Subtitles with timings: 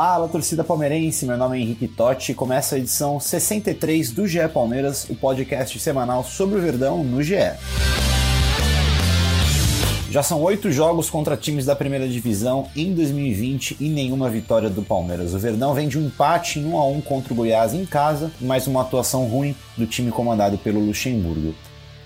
[0.00, 4.46] Fala, torcida palmeirense, meu nome é Henrique Totti e começa a edição 63 do GE
[4.48, 7.34] Palmeiras, o podcast semanal sobre o Verdão no GE.
[10.08, 14.82] Já são oito jogos contra times da primeira divisão em 2020 e nenhuma vitória do
[14.82, 15.34] Palmeiras.
[15.34, 18.30] O Verdão vem de um empate em 1 a 1 contra o Goiás em casa,
[18.40, 21.56] mais uma atuação ruim do time comandado pelo Luxemburgo.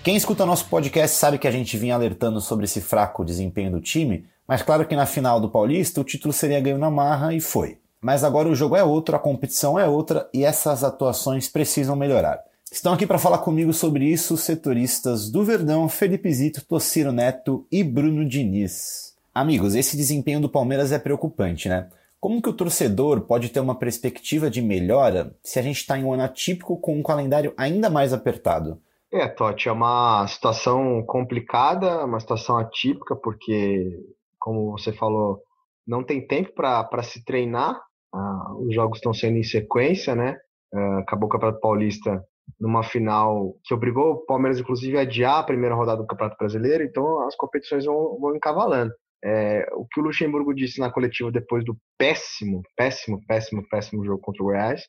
[0.03, 3.79] Quem escuta nosso podcast sabe que a gente vinha alertando sobre esse fraco desempenho do
[3.79, 7.39] time, mas claro que na final do Paulista o título seria ganho na marra e
[7.39, 7.82] foi.
[8.03, 12.43] Mas agora o jogo é outro, a competição é outra e essas atuações precisam melhorar.
[12.69, 17.65] Estão aqui para falar comigo sobre isso os setoristas do Verdão, Felipe Zito, Tociro Neto
[17.71, 19.15] e Bruno Diniz.
[19.33, 21.89] Amigos, esse desempenho do Palmeiras é preocupante, né?
[22.19, 26.03] Como que o torcedor pode ter uma perspectiva de melhora se a gente está em
[26.03, 28.81] um ano atípico com um calendário ainda mais apertado?
[29.11, 33.97] É, Totti, é uma situação complicada, uma situação atípica, porque
[34.39, 35.41] como você falou,
[35.87, 37.79] não tem tempo para se treinar.
[38.13, 40.37] Ah, os jogos estão sendo em sequência, né?
[40.73, 42.23] Ah, acabou o Campeonato Paulista
[42.59, 46.83] numa final que obrigou o Palmeiras, inclusive, a adiar a primeira rodada do Campeonato Brasileiro,
[46.83, 48.93] então as competições vão, vão encavalando.
[49.23, 54.21] É, o que o Luxemburgo disse na coletiva depois do péssimo, péssimo, péssimo, péssimo jogo
[54.21, 54.83] contra o Goiás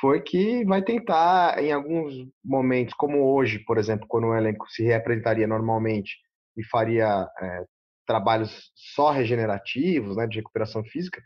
[0.00, 4.82] foi que vai tentar, em alguns momentos, como hoje, por exemplo, quando o elenco se
[4.82, 6.16] reapresentaria normalmente
[6.56, 7.64] e faria é,
[8.06, 11.20] trabalhos só regenerativos, né, de recuperação física,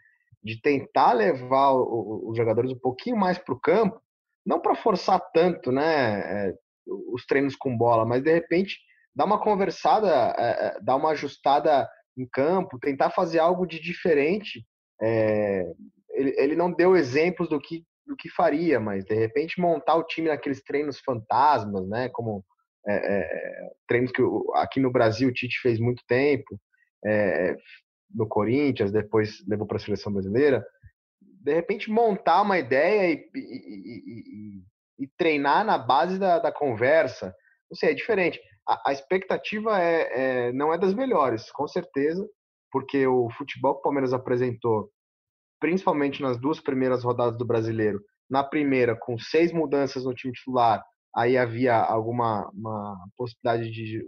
[0.45, 4.01] de tentar levar os jogadores um pouquinho mais para o campo,
[4.45, 6.55] não para forçar tanto, né, é,
[6.87, 8.79] os treinos com bola, mas de repente
[9.17, 14.65] dar uma conversada, é, é dar uma ajustada em campo, tentar fazer algo de diferente.
[16.11, 20.29] Ele, não deu exemplos do que do que faria, mas de repente montar o time
[20.29, 22.45] naqueles treinos fantasmas, né, como
[22.87, 24.23] é, treinos que
[24.57, 26.61] aqui no Brasil o Tite fez muito tempo,
[27.05, 27.57] é,
[28.11, 30.65] no Corinthians, depois levou para a seleção brasileira,
[31.21, 34.63] de repente montar uma ideia e, e,
[34.99, 37.35] e, e treinar na base da, da, conversa,
[37.71, 38.41] não sei, é diferente.
[38.67, 42.27] A, a expectativa é, é, não é das melhores, com certeza,
[42.73, 44.91] porque o futebol que o Palmeiras apresentou,
[45.61, 50.83] principalmente nas duas primeiras rodadas do Brasileiro, na primeira com seis mudanças no time titular,
[51.15, 54.05] aí havia alguma uma possibilidade de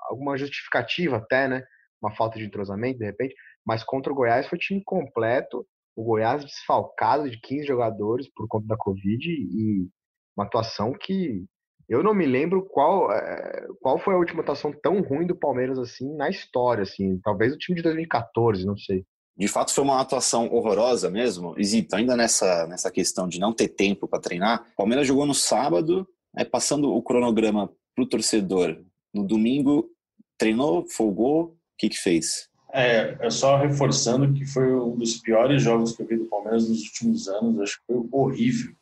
[0.00, 1.64] alguma justificativa até, né?
[2.02, 3.34] Uma falta de entrosamento, de repente,
[3.64, 5.66] mas contra o Goiás foi time completo,
[5.96, 9.88] o Goiás desfalcado de 15 jogadores por conta da Covid e
[10.36, 11.44] uma atuação que
[11.88, 15.76] eu não me lembro qual, é, qual foi a última atuação tão ruim do Palmeiras
[15.76, 19.04] assim na história, assim, talvez o time de 2014, não sei.
[19.36, 21.58] De fato foi uma atuação horrorosa mesmo.
[21.58, 25.34] Isito, ainda nessa, nessa questão de não ter tempo para treinar, o Palmeiras jogou no
[25.34, 28.84] sábado, né, passando o cronograma para o torcedor.
[29.12, 29.90] No domingo,
[30.38, 32.48] treinou, folgou, que, que fez?
[32.72, 36.68] É, é só reforçando que foi um dos piores jogos que eu vi do Palmeiras
[36.68, 37.58] nos últimos anos.
[37.60, 38.72] Acho que foi horrível,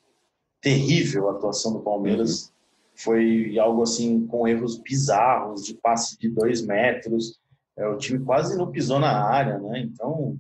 [0.61, 2.43] terrível a atuação do Palmeiras.
[2.43, 2.53] Uhum.
[2.97, 7.39] Foi algo assim com erros bizarros, de passe de dois metros.
[7.77, 9.81] É, o time quase não pisou na área, né?
[9.81, 10.37] Então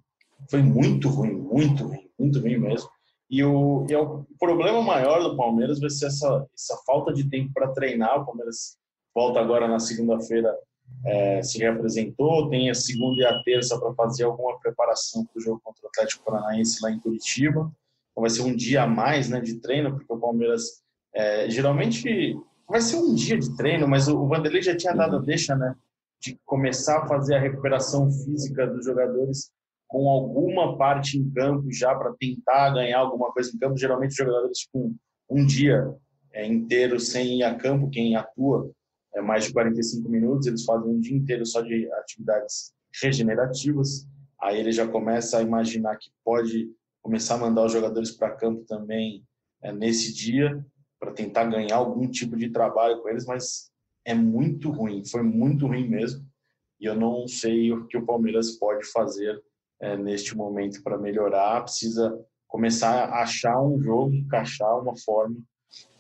[0.50, 2.90] foi muito ruim, muito ruim, muito ruim mesmo.
[3.30, 7.28] E o, e é o problema maior do Palmeiras vai ser essa, essa falta de
[7.28, 8.20] tempo para treinar.
[8.20, 8.76] O Palmeiras
[9.14, 10.54] volta agora na segunda-feira
[11.04, 15.42] é, se representou, tem a segunda e a terça para fazer alguma preparação para o
[15.42, 17.70] jogo contra o Atlético Paranaense lá em Curitiba.
[18.10, 20.82] Então vai ser um dia a mais né, de treino, porque o Palmeiras
[21.14, 22.36] é, geralmente
[22.68, 25.54] vai ser um dia de treino, mas o, o Vanderlei já tinha dado a deixa
[25.54, 25.74] né,
[26.20, 29.50] de começar a fazer a recuperação física dos jogadores
[29.86, 33.78] com alguma parte em campo já para tentar ganhar alguma coisa em campo.
[33.78, 34.94] Geralmente os jogadores com
[35.30, 35.88] um dia
[36.32, 38.70] é, inteiro sem ir a campo, quem atua
[39.14, 42.72] é, mais de 45 minutos, eles fazem um dia inteiro só de atividades
[43.02, 44.06] regenerativas.
[44.40, 46.70] Aí ele já começa a imaginar que pode
[47.02, 49.24] começar a mandar os jogadores para campo também
[49.62, 50.64] é, nesse dia,
[51.00, 53.70] para tentar ganhar algum tipo de trabalho com eles, mas
[54.04, 56.26] é muito ruim, foi muito ruim mesmo.
[56.80, 59.42] E eu não sei o que o Palmeiras pode fazer
[59.80, 61.62] é, neste momento para melhorar.
[61.62, 65.36] Precisa começar a achar um jogo, encaixar uma forma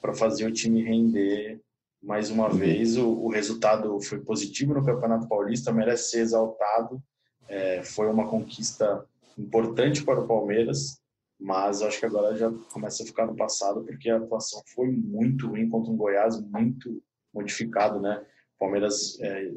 [0.00, 1.60] para fazer o time render
[2.02, 7.02] mais uma vez o, o, resultado foi positivo no Campeonato Paulista, merece ser exaltado.
[7.48, 9.04] É, foi uma conquista
[9.36, 11.00] importante para o Palmeiras
[11.38, 15.46] mas acho que agora já começa a ficar no passado porque a atuação foi muito
[15.46, 17.00] ruim contra um Goiás muito
[17.32, 18.24] modificado, né?
[18.56, 19.52] O Palmeiras é,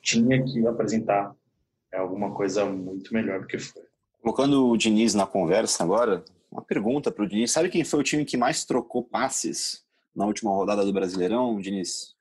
[0.00, 1.34] tinha que apresentar
[1.92, 3.82] é, alguma coisa muito melhor do que foi.
[4.22, 8.04] Colocando o Diniz na conversa agora, uma pergunta para o Diniz: sabe quem foi o
[8.04, 9.84] time que mais trocou passes
[10.16, 12.16] na última rodada do Brasileirão, Diniz?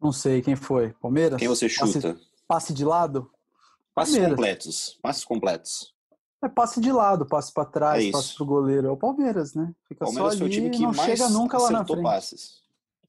[0.00, 0.92] Não sei quem foi.
[1.00, 1.38] Palmeiras?
[1.38, 2.12] Quem você chuta?
[2.12, 3.30] Passe, passe de lado?
[3.94, 4.36] Passes Palmeiras.
[4.36, 4.98] completos.
[5.02, 5.94] Passes completos.
[6.40, 8.86] É passe de lado, passe para trás, é passe pro goleiro.
[8.86, 9.72] É o Palmeiras, né?
[9.88, 12.02] Fica Palmeiras só ali, foi o time que não mais chega nunca lá na frente.
[12.02, 12.58] passes.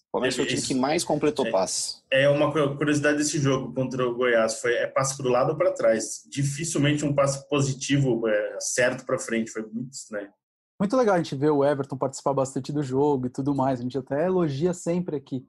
[0.07, 2.03] O Palmeiras foi o time que mais completou é, passes.
[2.09, 4.59] É uma curiosidade desse jogo contra o Goiás.
[4.59, 6.23] Foi, é passe para o lado ou para trás.
[6.27, 9.51] Dificilmente um passe positivo, é, certo para frente.
[9.51, 10.31] Foi muito estranho.
[10.79, 13.79] Muito legal a gente ver o Everton participar bastante do jogo e tudo mais.
[13.79, 15.45] A gente até elogia sempre aqui.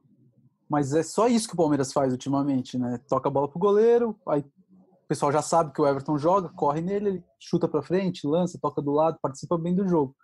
[0.69, 2.99] Mas é só isso que o Palmeiras faz ultimamente, né?
[3.09, 6.81] Toca a bola pro goleiro, aí o pessoal já sabe que o Everton joga, corre
[6.81, 10.15] nele, ele chuta para frente, lança, toca do lado, participa bem do jogo.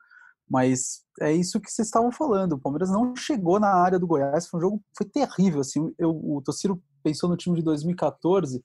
[0.49, 2.52] Mas é isso que vocês estavam falando.
[2.52, 4.47] O Palmeiras não chegou na área do Goiás.
[4.47, 5.61] Foi um jogo foi terrível.
[5.61, 8.64] Assim, eu, o Tociro pensou no time de 2014.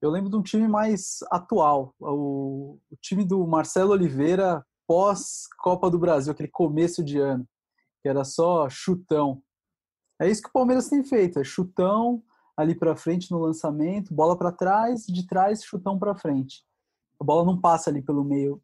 [0.00, 1.94] Eu lembro de um time mais atual.
[1.98, 7.46] O, o time do Marcelo Oliveira pós Copa do Brasil, aquele começo de ano,
[8.02, 9.42] que era só chutão.
[10.18, 12.22] É isso que o Palmeiras tem feito, é chutão
[12.56, 16.64] ali para frente no lançamento, bola para trás, de trás chutão para frente.
[17.20, 18.60] A bola não passa ali pelo meio.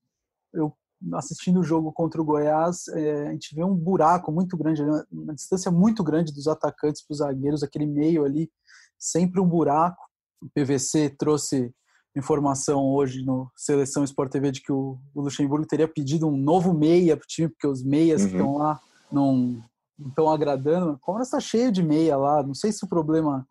[0.53, 0.75] Eu
[1.13, 4.83] assistindo o jogo contra o Goiás, é, a gente vê um buraco muito grande,
[5.13, 8.51] uma distância muito grande dos atacantes para os zagueiros, aquele meio ali,
[8.99, 10.03] sempre um buraco.
[10.41, 11.75] O PVC trouxe
[12.17, 16.73] informação hoje no Seleção Sport TV de que o, o Luxemburgo teria pedido um novo
[16.73, 18.29] meia para o time, porque os meias uhum.
[18.29, 18.81] que estão lá
[19.11, 19.63] não
[19.99, 20.93] estão agradando.
[20.93, 23.47] O Palmeiras está cheio de meia lá, não sei se o problema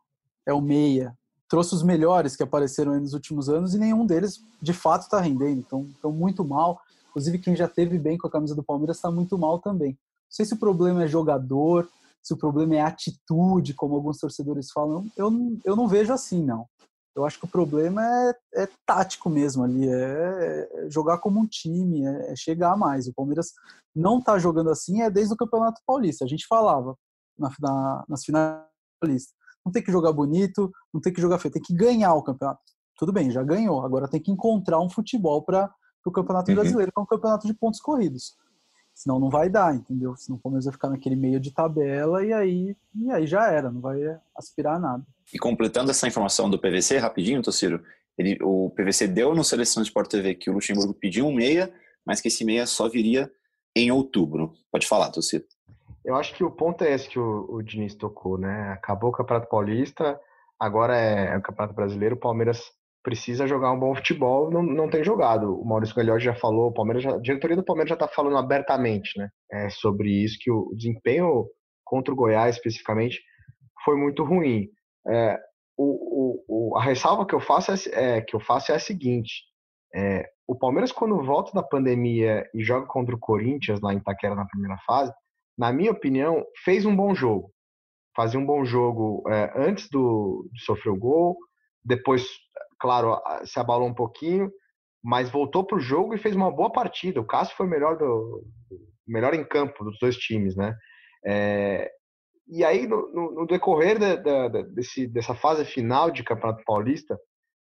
[0.46, 1.18] é o meia.
[1.50, 5.60] Trouxe os melhores que apareceram nos últimos anos e nenhum deles de fato está rendendo,
[5.60, 6.80] então estão muito mal.
[7.10, 9.92] Inclusive, quem já teve bem com a camisa do Palmeiras está muito mal também.
[9.92, 9.98] Não
[10.32, 11.88] sei se o problema é jogador,
[12.24, 15.06] se o problema é atitude, como alguns torcedores falam.
[15.16, 15.32] Eu,
[15.64, 16.66] eu não vejo assim, não.
[17.16, 21.46] Eu acho que o problema é, é tático mesmo ali, é, é jogar como um
[21.46, 23.08] time, é, é chegar mais.
[23.08, 23.54] O Palmeiras
[23.96, 26.26] não está jogando assim é desde o Campeonato Paulista.
[26.26, 26.98] A gente falava
[27.38, 28.64] na, na, nas finais.
[29.66, 32.62] Não tem que jogar bonito, não tem que jogar feio, tem que ganhar o campeonato.
[32.98, 33.86] Tudo bem, já ganhou.
[33.86, 35.72] Agora tem que encontrar um futebol para
[36.06, 36.56] o Campeonato uhum.
[36.56, 38.36] Brasileiro, que é um campeonato de pontos corridos.
[38.94, 40.16] Senão não vai dar, entendeu?
[40.16, 43.72] Senão o Palmeiras vai ficar naquele meio de tabela e aí, e aí já era,
[43.72, 44.00] não vai
[44.36, 45.06] aspirar a nada.
[45.34, 47.84] E completando essa informação do PVC, rapidinho, Tociro,
[48.18, 51.74] ele, o PVC deu no Seleção Sport TV que o Luxemburgo pediu um meia,
[52.06, 53.32] mas que esse meia só viria
[53.76, 54.54] em outubro.
[54.72, 55.46] Pode falar, Tociro.
[56.06, 58.74] Eu acho que o ponto é esse que o, o Diniz tocou, né?
[58.74, 60.20] Acabou o Campeonato Paulista,
[60.60, 62.62] agora é, é o Campeonato Brasileiro, o Palmeiras
[63.04, 65.60] precisa jogar um bom futebol, não, não tem jogado.
[65.60, 68.38] O Maurício Gagliotti já falou, o Palmeiras já, a diretoria do Palmeiras já está falando
[68.38, 71.46] abertamente né, é, sobre isso, que o desempenho
[71.84, 73.22] contra o Goiás, especificamente,
[73.84, 74.70] foi muito ruim.
[75.08, 75.38] É,
[75.78, 77.76] o, o, a ressalva que eu faço é,
[78.18, 79.44] é, que eu faço é a seguinte:
[79.94, 84.36] é, o Palmeiras, quando volta da pandemia e joga contra o Corinthians lá em Itaquera
[84.36, 85.12] na primeira fase,
[85.58, 87.52] na minha opinião, fez um bom jogo.
[88.16, 91.38] Fazia um bom jogo é, antes do, de sofrer o gol,
[91.84, 92.28] depois,
[92.84, 94.52] claro, se abalou um pouquinho,
[95.02, 97.22] mas voltou para o jogo e fez uma boa partida.
[97.22, 98.44] O Cássio foi melhor, do,
[99.08, 100.76] melhor em campo dos dois times, né?
[101.26, 101.90] É,
[102.46, 107.18] e aí, no, no decorrer da, da, desse, dessa fase final de Campeonato Paulista,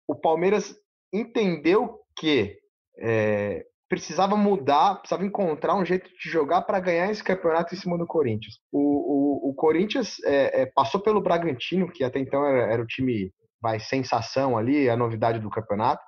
[0.06, 0.72] o Palmeiras
[1.12, 2.56] entendeu que
[3.00, 7.98] é, precisava mudar, precisava encontrar um jeito de jogar para ganhar esse campeonato em cima
[7.98, 8.54] do Corinthians.
[8.70, 12.87] O, o, o Corinthians é, é, passou pelo Bragantino, que até então era, era o
[12.87, 16.02] time vai sensação ali, a novidade do campeonato.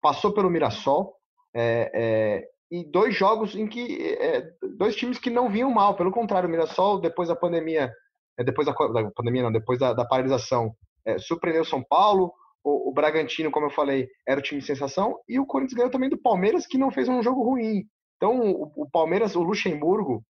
[0.00, 1.14] Passou pelo Mirassol
[1.54, 4.42] é, é, e dois jogos em que é,
[4.76, 7.92] dois times que não vinham mal, pelo contrário, o Mirassol depois da pandemia,
[8.38, 12.32] é, depois da, da, pandemia não, depois da, da paralisação, é, surpreendeu São Paulo.
[12.62, 15.90] O, o, Bragantino, como eu falei, era o time de sensação e o Corinthians ganhou
[15.90, 17.84] também do Palmeiras, que não fez um jogo ruim.
[18.16, 20.24] Então, o, o Palmeiras, o Luxemburgo,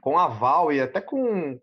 [0.00, 1.56] com aval e até com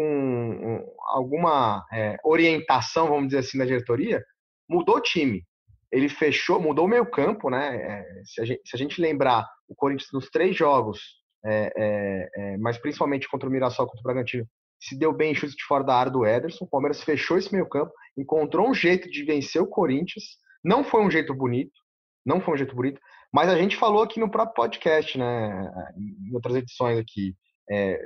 [0.00, 4.24] com alguma é, orientação, vamos dizer assim, da diretoria,
[4.66, 5.44] mudou o time.
[5.92, 7.76] Ele fechou, mudou o meio campo, né?
[7.76, 11.00] É, se, a gente, se, a gente, lembrar, o Corinthians nos três jogos,
[11.44, 14.46] é, é, é, mas principalmente contra o Mirassol, contra o Bragantino,
[14.80, 16.64] se deu bem em chute de fora da área do Ederson.
[16.64, 20.24] O Palmeiras fechou esse meio campo, encontrou um jeito de vencer o Corinthians.
[20.64, 21.78] Não foi um jeito bonito,
[22.24, 22.98] não foi um jeito bonito,
[23.30, 25.70] mas a gente falou aqui no próprio podcast, né?
[25.98, 27.34] Em outras edições aqui.
[27.70, 27.98] É,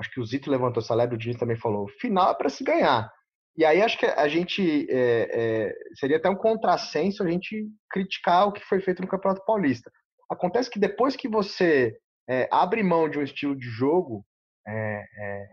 [0.00, 2.64] acho que o Zito levantou essa lebre, o Diniz também falou, final é para se
[2.64, 3.12] ganhar.
[3.56, 8.48] E aí acho que a gente é, é, seria até um contrassenso a gente criticar
[8.48, 9.90] o que foi feito no Campeonato Paulista.
[10.30, 11.94] Acontece que depois que você
[12.28, 14.24] é, abre mão de um estilo de jogo,
[14.66, 15.46] é, é,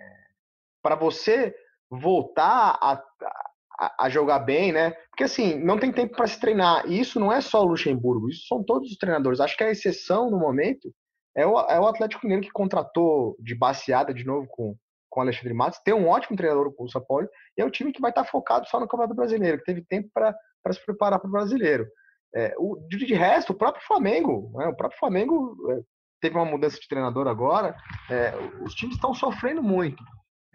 [0.82, 1.54] para você
[1.90, 3.04] voltar a,
[3.80, 4.92] a, a, jogar bem, né?
[5.10, 6.86] Porque assim, não tem tempo para se treinar.
[6.88, 9.40] E isso não é só o Luxemburgo, isso são todos os treinadores.
[9.40, 10.94] Acho que a exceção no momento
[11.38, 14.76] é o, é o Atlético Mineiro que contratou de baseada de novo com,
[15.08, 15.80] com o Alexandre Matos.
[15.86, 18.68] Tem um ótimo treinador com o Paulo e é um time que vai estar focado
[18.68, 20.34] só no Campeonato Brasileiro, que teve tempo para
[20.74, 21.88] se preparar para o brasileiro.
[22.36, 24.68] É, o, de, de, resto, o próprio Flamengo, né?
[24.68, 25.80] o próprio Flamengo é,
[26.20, 27.76] teve uma mudança de treinador agora.
[28.10, 30.04] É, os times estão sofrendo muito.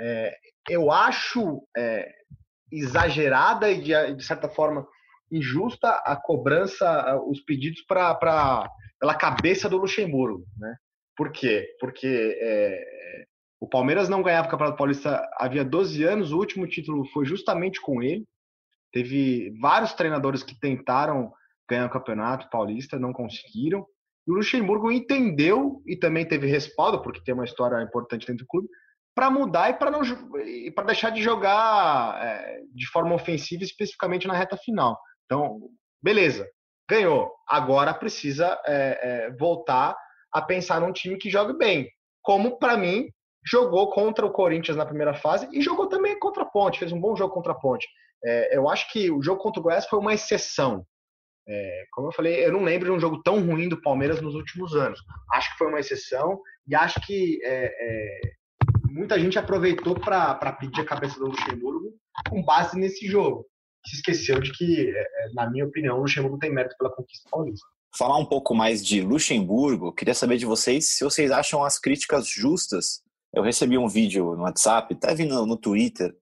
[0.01, 0.37] É,
[0.69, 2.13] eu acho é,
[2.73, 4.87] exagerada e de, de, certa forma
[5.31, 8.69] injusta a cobrança, os pedidos para
[9.03, 10.77] pela cabeça do Luxemburgo, né?
[11.17, 11.67] Por quê?
[11.81, 13.25] Porque é,
[13.61, 17.81] o Palmeiras não ganhava o Campeonato Paulista havia 12 anos, o último título foi justamente
[17.81, 18.25] com ele.
[18.93, 21.33] Teve vários treinadores que tentaram
[21.69, 23.85] ganhar o Campeonato Paulista, não conseguiram.
[24.25, 28.49] E o Luxemburgo entendeu e também teve respaldo, porque tem uma história importante dentro do
[28.49, 28.69] clube,
[29.17, 30.03] para mudar e para não
[30.77, 34.97] para deixar de jogar é, de forma ofensiva, especificamente na reta final.
[35.25, 35.59] Então,
[36.01, 36.49] beleza,
[36.89, 37.33] ganhou.
[37.49, 39.97] Agora precisa é, é, voltar
[40.33, 41.89] a pensar num time que jogue bem,
[42.23, 43.09] como para mim
[43.45, 47.01] jogou contra o Corinthians na primeira fase e jogou também contra a Ponte, fez um
[47.01, 47.87] bom jogo contra a Ponte.
[48.25, 50.87] É, eu acho que o jogo contra o Goiás foi uma exceção.
[51.49, 54.35] É, como eu falei, eu não lembro de um jogo tão ruim do Palmeiras nos
[54.35, 55.01] últimos anos.
[55.33, 58.21] Acho que foi uma exceção e acho que é, é,
[58.91, 61.93] muita gente aproveitou para pedir a cabeça do Luxemburgo
[62.29, 63.45] com base nesse jogo.
[63.87, 67.29] Se esqueceu de que, é, é, na minha opinião, o Luxemburgo tem mérito pela conquista
[67.31, 67.67] paulista.
[67.97, 72.29] Falar um pouco mais de Luxemburgo, queria saber de vocês se vocês acham as críticas
[72.29, 73.03] justas.
[73.35, 76.15] Eu recebi um vídeo no WhatsApp, até vindo no Twitter,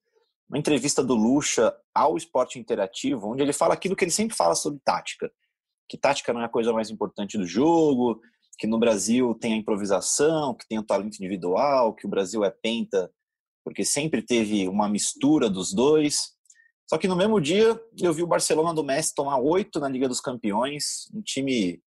[0.48, 4.54] uma entrevista do Luxa ao Esporte Interativo, onde ele fala aquilo que ele sempre fala
[4.56, 5.30] sobre tática.
[5.88, 8.20] Que tática não é a coisa mais importante do jogo,
[8.58, 12.50] que no Brasil tem a improvisação, que tem o talento individual, que o Brasil é
[12.50, 13.10] penta,
[13.64, 16.32] porque sempre teve uma mistura dos dois.
[16.90, 20.08] Só que no mesmo dia eu vi o Barcelona do Messi tomar oito na Liga
[20.08, 21.80] dos Campeões, um time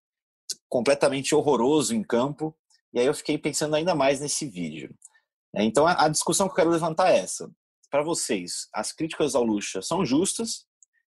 [0.70, 2.56] completamente horroroso em campo,
[2.94, 4.96] e aí eu fiquei pensando ainda mais nesse vídeo.
[5.56, 7.52] Então a discussão que eu quero levantar é essa
[7.92, 10.66] para vocês, as críticas ao Lucha são justas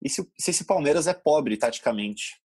[0.02, 2.38] e se, se esse Palmeiras é pobre taticamente?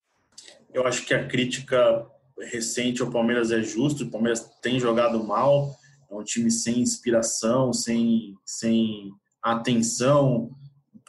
[0.74, 2.06] Eu acho que a crítica
[2.40, 4.04] recente ao Palmeiras é justa.
[4.04, 5.76] O Palmeiras tem jogado mal,
[6.12, 10.52] é um time sem inspiração, sem, sem atenção,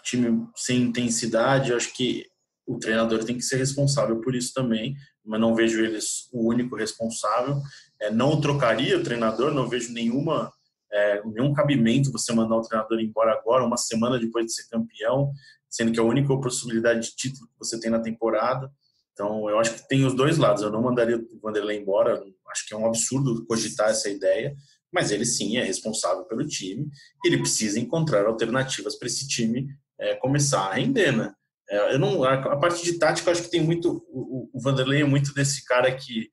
[0.03, 1.73] time sem intensidade.
[1.73, 2.27] Acho que
[2.67, 6.77] o treinador tem que ser responsável por isso também, mas não vejo eles o único
[6.77, 7.61] responsável.
[8.01, 10.53] É, não trocaria o treinador, não vejo nenhuma
[10.93, 15.31] é, nenhum cabimento você mandar o treinador embora agora, uma semana depois de ser campeão,
[15.69, 18.71] sendo que é a única possibilidade de título que você tem na temporada.
[19.13, 20.63] Então, eu acho que tem os dois lados.
[20.63, 24.55] Eu não mandaria o Vanderlei embora, acho que é um absurdo cogitar essa ideia,
[24.93, 26.89] mas ele sim é responsável pelo time.
[27.25, 29.69] Ele precisa encontrar alternativas para esse time
[30.01, 31.33] é, começar a render, né?
[31.69, 34.05] É, eu não, a, a, parte de tática, acho que tem muito.
[34.09, 36.29] O, o Vanderlei é muito desse cara que.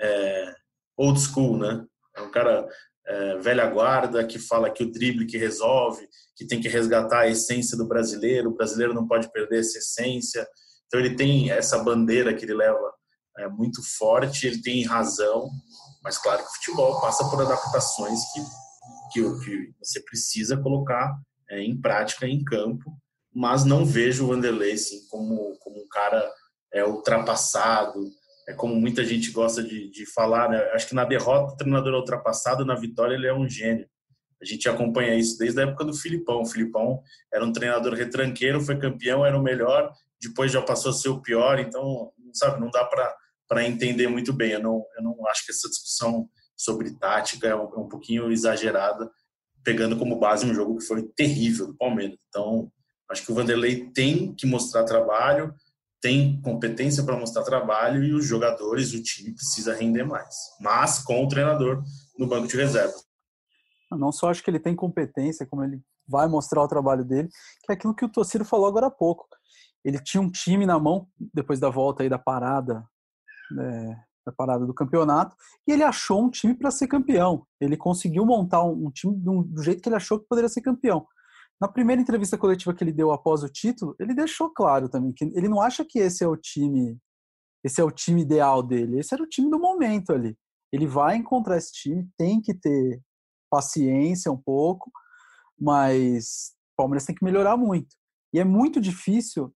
[0.00, 0.54] É,
[0.96, 1.84] old school, né?
[2.16, 2.66] É um cara
[3.06, 7.28] é, velha guarda que fala que o drible que resolve, que tem que resgatar a
[7.28, 10.46] essência do brasileiro, o brasileiro não pode perder essa essência.
[10.86, 12.92] Então ele tem essa bandeira que ele leva
[13.38, 15.48] é, muito forte, ele tem razão,
[16.02, 18.40] mas claro que o futebol passa por adaptações que,
[19.12, 21.16] que, que você precisa colocar
[21.50, 22.92] é, em prática, em campo,
[23.34, 26.30] mas não vejo o Vanderlei assim, como, como um cara
[26.72, 28.10] é, ultrapassado,
[28.48, 30.58] é como muita gente gosta de, de falar, né?
[30.72, 33.86] Acho que na derrota o treinador é ultrapassado, na vitória ele é um gênio.
[34.42, 36.40] A gente acompanha isso desde a época do Filipão.
[36.40, 40.94] O Filipão era um treinador retranqueiro, foi campeão, era o melhor, depois já passou a
[40.94, 44.52] ser o pior, então, sabe, não dá para entender muito bem.
[44.52, 48.30] Eu não, eu não acho que essa discussão sobre tática é um, é um pouquinho
[48.32, 49.10] exagerada,
[49.62, 52.18] pegando como base um jogo que foi terrível do Palmeiras.
[52.28, 52.70] Então,
[53.10, 55.54] acho que o Vanderlei tem que mostrar trabalho,
[56.00, 60.34] tem competência para mostrar trabalho e os jogadores, o time precisa render mais.
[60.60, 61.82] Mas com o treinador
[62.18, 63.04] no banco de reservas.
[63.90, 67.28] Não só acho que ele tem competência, como ele vai mostrar o trabalho dele,
[67.64, 69.26] que é aquilo que o Tociro falou agora há pouco.
[69.84, 72.84] Ele tinha um time na mão depois da volta aí da parada,
[73.50, 75.34] né, da parada do campeonato,
[75.66, 77.46] e ele achou um time para ser campeão.
[77.60, 80.60] Ele conseguiu montar um, um time do, do jeito que ele achou que poderia ser
[80.60, 81.06] campeão.
[81.60, 85.24] Na primeira entrevista coletiva que ele deu após o título, ele deixou claro também que
[85.24, 86.98] ele não acha que esse é o time,
[87.62, 88.98] esse é o time ideal dele.
[88.98, 90.36] Esse era o time do momento ali.
[90.72, 93.02] Ele vai encontrar esse time, tem que ter
[93.50, 94.90] paciência um pouco,
[95.58, 97.94] mas o Palmeiras tem que melhorar muito.
[98.32, 99.52] E é muito difícil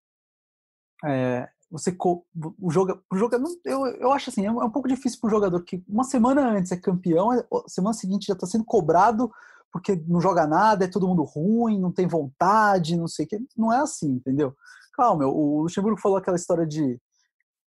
[1.04, 5.28] é, você o jogo, o jogador, eu, eu acho assim, é um pouco difícil para
[5.28, 7.30] o jogador que uma semana antes é campeão,
[7.66, 9.30] semana seguinte já está sendo cobrado
[9.74, 13.44] porque não joga nada, é todo mundo ruim, não tem vontade, não sei o que.
[13.56, 14.54] Não é assim, entendeu?
[14.92, 16.96] Calma, o Luxemburgo falou aquela história de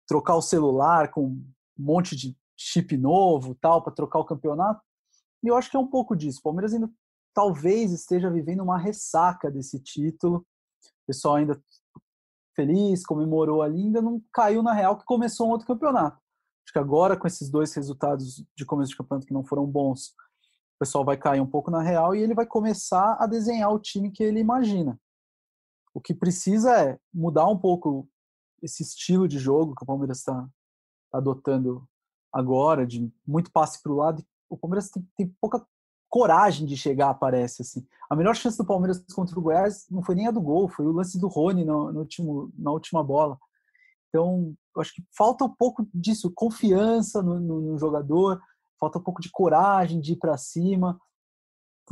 [0.07, 1.43] trocar o celular com um
[1.75, 4.79] monte de chip novo, tal, para trocar o campeonato.
[5.43, 6.37] E eu acho que é um pouco disso.
[6.41, 6.87] O Palmeiras ainda
[7.33, 10.45] talvez esteja vivendo uma ressaca desse título.
[10.83, 11.59] O pessoal ainda
[12.55, 16.21] feliz, comemorou ali, ainda não caiu na real que começou um outro campeonato.
[16.63, 20.13] Acho que agora, com esses dois resultados de começo de campeonato que não foram bons,
[20.75, 23.79] o pessoal vai cair um pouco na real e ele vai começar a desenhar o
[23.79, 24.99] time que ele imagina.
[25.93, 28.07] O que precisa é mudar um pouco
[28.61, 30.47] esse estilo de jogo que o Palmeiras está
[31.11, 31.87] tá adotando
[32.31, 34.25] agora, de muito passe para o lado.
[34.49, 35.65] O Palmeiras tem, tem pouca
[36.09, 37.85] coragem de chegar, parece assim.
[38.09, 40.85] A melhor chance do Palmeiras contra o Goiás não foi nem a do gol, foi
[40.85, 43.37] o lance do Rony no, no último, na última bola.
[44.09, 48.41] Então, eu acho que falta um pouco disso, confiança no, no, no jogador,
[48.79, 50.99] falta um pouco de coragem de ir para cima.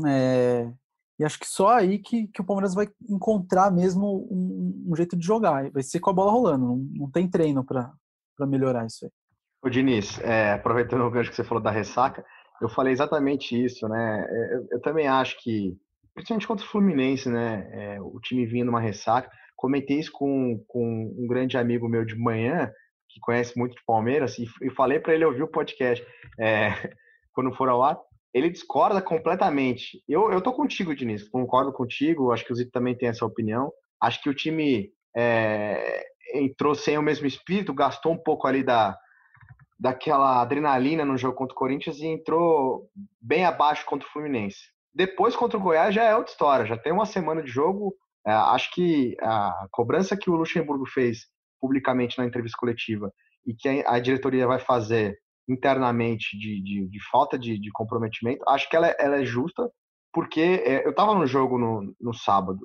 [0.05, 0.71] É,
[1.19, 5.15] e acho que só aí que, que o Palmeiras vai encontrar mesmo um, um jeito
[5.15, 5.69] de jogar.
[5.71, 7.93] Vai ser com a bola rolando, não, não tem treino para
[8.47, 9.11] melhorar isso aí.
[9.63, 12.25] O Diniz, é, aproveitando o gancho que você falou da ressaca,
[12.61, 14.25] eu falei exatamente isso, né?
[14.27, 15.77] É, eu, eu também acho que,
[16.13, 17.69] principalmente contra o Fluminense, né?
[17.71, 19.29] É, o time vinha numa ressaca.
[19.55, 22.69] Comentei isso com, com um grande amigo meu de manhã,
[23.13, 26.05] que conhece muito de Palmeiras, e, e falei para ele ouvir o podcast
[26.39, 26.69] é,
[27.33, 27.99] quando for ao ar.
[28.33, 30.03] Ele discorda completamente.
[30.09, 33.71] Eu, eu tô contigo, Diniz, concordo contigo, acho que o Zito também tem essa opinião.
[34.01, 36.03] Acho que o time é,
[36.33, 38.97] entrou sem o mesmo espírito, gastou um pouco ali da,
[39.79, 42.89] daquela adrenalina no jogo contra o Corinthians e entrou
[43.21, 44.59] bem abaixo contra o Fluminense.
[44.93, 47.95] Depois contra o Goiás já é outra história, já tem uma semana de jogo.
[48.25, 51.27] É, acho que a cobrança que o Luxemburgo fez
[51.63, 53.09] publicamente na entrevista coletiva
[53.47, 55.17] e que a, diretoria vai fazer
[55.47, 59.71] internamente de, de, de falta de, de, comprometimento, acho que ela, é, ela é justa,
[60.11, 62.59] porque é, eu estava no jogo no, no sábado,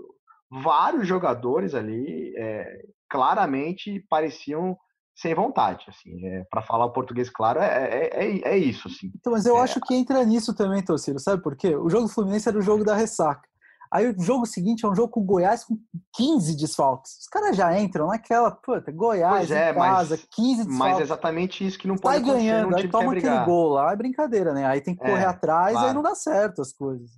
[0.50, 4.76] vários jogadores ali é, claramente pareciam
[5.14, 9.12] sem vontade, assim, é, para falar o português claro, é, é, é, é, isso, assim.
[9.14, 9.60] Então, mas eu é.
[9.60, 11.76] acho que entra nisso também, Torcida, sabe por quê?
[11.76, 13.48] O jogo do Fluminense era o jogo da ressaca.
[13.90, 15.78] Aí o jogo seguinte é um jogo com o Goiás com
[16.14, 17.12] 15 desfalques.
[17.20, 20.78] Os caras já entram naquela, puta, Goiás é, em casa, mas, 15 desfalques.
[20.78, 23.96] Mas é exatamente isso que não pode Sai ganhando, aí toma aquele gol lá, é
[23.96, 24.66] brincadeira, né?
[24.66, 25.88] Aí tem que correr atrás, claro.
[25.88, 27.10] aí não dá certo as coisas.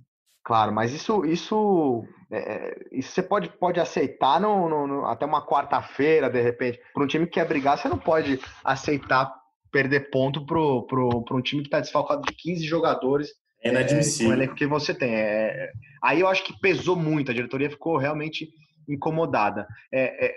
[0.43, 5.45] Claro, mas isso, isso, é, isso você pode, pode aceitar no, no, no até uma
[5.45, 6.79] quarta-feira, de repente.
[6.93, 9.31] Para um time que quer brigar, você não pode aceitar
[9.71, 10.55] perder ponto para
[10.87, 13.29] pro, pro um time que está desfalcado de 15 jogadores.
[13.63, 14.31] É inadmissível.
[14.31, 15.13] É, o elenco que você tem.
[15.13, 15.71] É,
[16.03, 18.49] aí eu acho que pesou muito, a diretoria ficou realmente
[18.87, 19.67] incomodada.
[19.93, 20.35] É, é,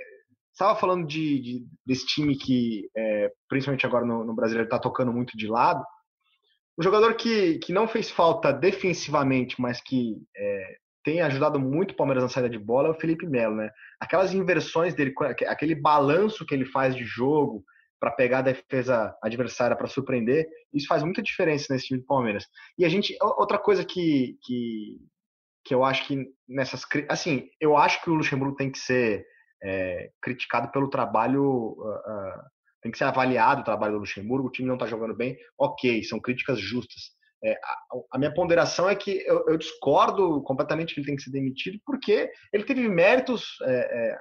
[0.52, 5.12] estava falando de, de, desse time que, é, principalmente agora no, no brasileiro, está tocando
[5.12, 5.84] muito de lado.
[6.78, 11.96] Um jogador que, que não fez falta defensivamente, mas que é, tem ajudado muito o
[11.96, 13.70] Palmeiras na saída de bola é o Felipe Melo, né?
[14.00, 15.14] Aquelas inversões dele,
[15.46, 17.64] aquele balanço que ele faz de jogo
[18.04, 22.46] para pegar a defesa adversária para surpreender, isso faz muita diferença nesse time do Palmeiras.
[22.76, 24.98] E a gente, outra coisa que, que,
[25.64, 29.24] que eu acho que nessas, assim, eu acho que o Luxemburgo tem que ser
[29.62, 32.42] é, criticado pelo trabalho uh, uh,
[32.82, 36.04] tem que ser avaliado o trabalho do Luxemburgo, o time não está jogando bem, ok,
[36.04, 37.00] são críticas justas.
[37.42, 37.76] É, a,
[38.12, 41.80] a, minha ponderação é que eu, eu, discordo completamente que ele tem que ser demitido,
[41.86, 44.18] porque ele teve méritos é, é,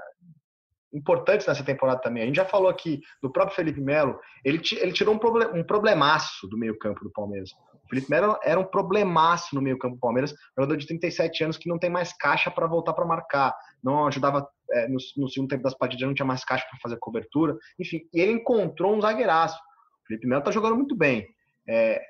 [0.94, 2.24] importantes nessa temporada também.
[2.24, 5.64] A gente já falou aqui do próprio Felipe Melo, ele, ele tirou um, problem, um
[5.64, 7.52] problemaço do meio-campo do Palmeiras.
[7.86, 11.68] O Felipe Melo era um problemaço no meio-campo do Palmeiras, jogador de 37 anos que
[11.68, 15.64] não tem mais caixa para voltar para marcar, não ajudava é, no, no, segundo tempo
[15.64, 19.58] das partidas, não tinha mais caixa para fazer cobertura, enfim, e ele encontrou um zagueiraço.
[19.58, 21.28] O Felipe Melo está jogando muito bem.
[21.68, 22.02] É,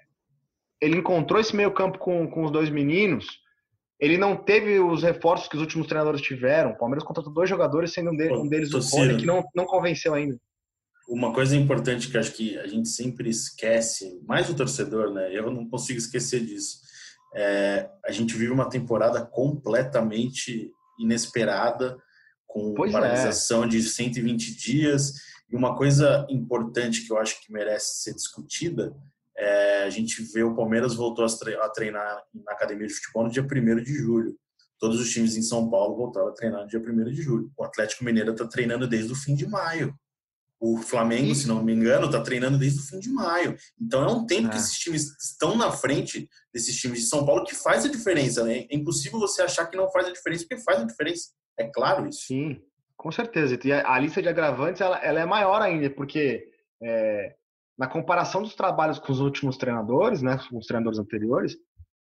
[0.81, 3.42] ele encontrou esse meio-campo com, com os dois meninos
[4.03, 6.71] ele não teve os reforços que os últimos treinadores tiveram.
[6.71, 9.63] O Palmeiras contratou dois jogadores, sendo um deles, um deles o Rony, que não, não
[9.63, 10.37] convenceu ainda.
[11.07, 15.33] Uma coisa importante que acho que a gente sempre esquece, mais o torcedor, né?
[15.33, 16.79] Eu não consigo esquecer disso.
[17.33, 21.97] É, a gente vive uma temporada completamente inesperada,
[22.45, 22.93] com pois é.
[22.93, 23.67] paralisação é.
[23.67, 25.13] de 120 dias.
[25.49, 28.93] E uma coisa importante que eu acho que merece ser discutida
[29.37, 33.43] é, a gente vê o Palmeiras voltou a treinar na academia de futebol no dia
[33.43, 34.35] 1 de julho.
[34.79, 37.51] Todos os times em São Paulo voltaram a treinar no dia 1 de julho.
[37.57, 39.95] O Atlético Mineiro está treinando desde o fim de maio.
[40.59, 43.57] O Flamengo, se não me engano, está treinando desde o fim de maio.
[43.81, 44.51] Então é um tempo é.
[44.51, 48.43] que esses times estão na frente desses times de São Paulo que faz a diferença.
[48.43, 48.65] Né?
[48.69, 51.31] É impossível você achar que não faz a diferença, porque faz a diferença.
[51.57, 52.27] É claro isso.
[52.27, 52.61] Sim.
[52.95, 53.59] Com certeza.
[53.61, 56.47] E a, a lista de agravantes ela, ela, é maior ainda, porque
[56.81, 57.35] é,
[57.77, 61.57] na comparação dos trabalhos com os últimos treinadores, né, com os treinadores anteriores,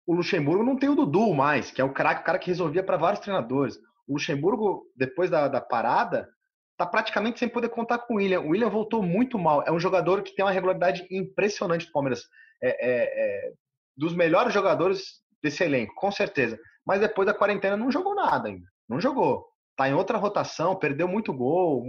[0.06, 2.84] o Luxemburgo não tem o Dudu mais, que é o cara, o cara que resolvia
[2.84, 3.78] para vários treinadores.
[4.08, 6.30] O Luxemburgo, depois da, da parada,
[6.78, 8.41] tá praticamente sem poder contar com o William.
[8.41, 9.63] O William voltou muito mal.
[9.65, 12.23] É um jogador que tem uma regularidade impressionante do Palmeiras.
[12.62, 13.54] É, é, é,
[13.97, 16.60] dos melhores jogadores desse elenco, com certeza.
[16.86, 18.67] Mas depois da quarentena não jogou nada ainda.
[18.88, 19.47] Não jogou.
[19.75, 21.84] Tá em outra rotação, perdeu muito gol.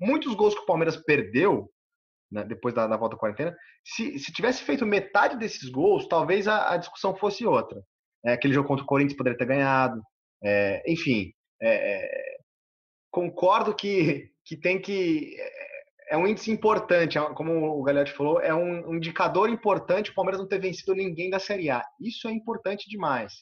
[0.00, 1.70] Muitos gols que o Palmeiras perdeu
[2.34, 3.56] né, depois da, da, volta da quarentena.
[3.84, 7.80] Se, se tivesse feito metade desses gols, talvez a, a discussão fosse outra.
[8.24, 10.02] É, aquele jogo contra o Corinthians poderia ter ganhado.
[10.42, 12.36] É, enfim, é, é
[13.10, 15.36] concordo que, que tem que.
[15.38, 15.74] É,
[16.10, 20.38] é um índice importante, é como o Galhardo falou, é um indicador importante o Palmeiras
[20.38, 21.82] não ter vencido ninguém da Série A.
[21.98, 23.32] Isso é importante demais.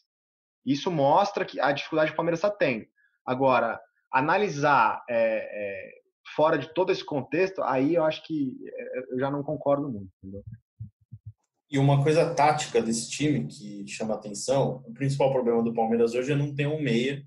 [0.64, 2.86] Isso mostra que a dificuldade que o Palmeiras está tendo.
[3.26, 3.80] Agora,
[4.12, 6.01] analisar é, é,
[6.34, 8.56] fora de todo esse contexto, aí eu acho que
[9.10, 10.10] eu já não concordo muito.
[10.22, 10.42] Entendeu?
[11.70, 16.32] E uma coisa tática desse time que chama atenção, o principal problema do Palmeiras hoje
[16.32, 17.22] é não ter um meia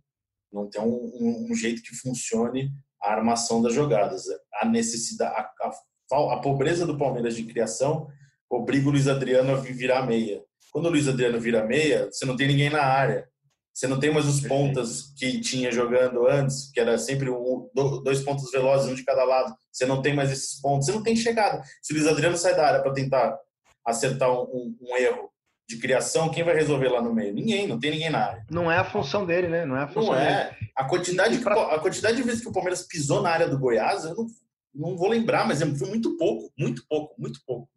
[0.55, 4.23] não tem um, um, um, jeito que funcione a armação das jogadas.
[4.62, 8.08] A necessidade, a, a, a, pobreza do Palmeiras de criação
[8.49, 10.41] obriga o Luiz Adriano a virar meia.
[10.71, 13.27] Quando o Luiz Adriano vira meia, você não tem ninguém na área.
[13.75, 17.69] Você não tem mais os pontas que tinha jogando antes, que era sempre um,
[18.05, 19.53] dois pontos velozes, um de cada lado.
[19.69, 21.61] Você não tem mais esses pontos, você não tem chegada.
[21.81, 23.38] Se o Luiz Adriano sai da área para tentar
[23.85, 25.29] acertar um, um erro
[25.67, 27.33] de criação, quem vai resolver lá no meio?
[27.33, 28.45] Ninguém, não tem ninguém na área.
[28.49, 29.65] Não é a função dele, né?
[29.65, 30.45] Não é a função não é.
[30.45, 30.71] Dele.
[30.73, 31.75] A quantidade, pra...
[31.75, 34.25] a quantidade de vezes que o Palmeiras pisou na área do Goiás, eu não,
[34.73, 37.67] não vou lembrar, mas é, foi muito pouco, muito pouco, muito pouco.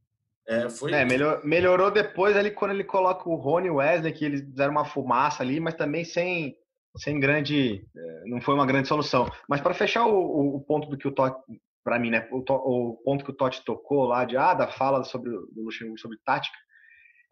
[0.48, 0.92] É, foi...
[0.92, 4.84] é melhor, melhorou depois ali quando ele coloca o Rony Wesley, que eles fizeram uma
[4.84, 6.56] fumaça ali, mas também sem,
[6.96, 7.84] sem grande.
[7.94, 9.30] É, não foi uma grande solução.
[9.46, 11.38] Mas para fechar o, o, ponto do que o Totti,
[11.84, 12.26] para mim, né?
[12.30, 16.00] O, o, ponto que o Totti tocou lá de ah, da fala sobre, do Luxemburgo
[16.00, 16.56] sobre tática,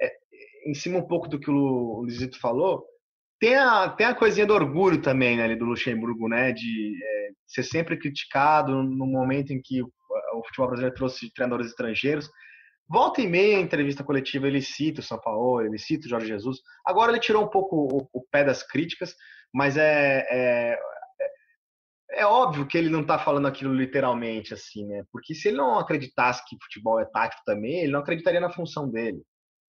[0.00, 0.12] é,
[0.66, 2.84] em cima um pouco do que o Luizito falou,
[3.40, 7.62] tem a, tem a coisinha do orgulho também, né, do Luxemburgo, né, de é, ser
[7.62, 12.30] sempre criticado no momento em que o futebol brasileiro trouxe treinadores estrangeiros.
[12.88, 16.58] Volta e meia, entrevista coletiva, ele cita o São Paulo, ele cita o Jorge Jesus.
[16.86, 19.14] Agora ele tirou um pouco o, o pé das críticas,
[19.52, 20.78] mas é, é,
[22.12, 25.04] é óbvio que ele não está falando aquilo literalmente, assim, né?
[25.10, 28.88] Porque se ele não acreditasse que futebol é tático também, ele não acreditaria na função
[28.88, 29.20] dele.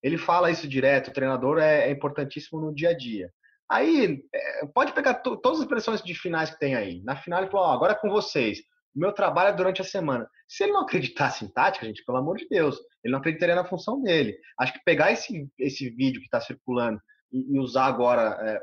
[0.03, 3.31] Ele fala isso direto, o treinador é, é importantíssimo no dia a dia.
[3.69, 7.01] Aí, é, pode pegar todas as expressões de finais que tem aí.
[7.03, 8.59] Na final ele falou, oh, agora é com vocês.
[8.97, 10.27] O meu trabalho é durante a semana.
[10.47, 13.63] Se ele não acreditasse em tática, gente, pelo amor de Deus, ele não acreditaria na
[13.63, 14.35] função dele.
[14.59, 16.99] Acho que pegar esse, esse vídeo que está circulando
[17.31, 18.59] e, e, usar agora é, é,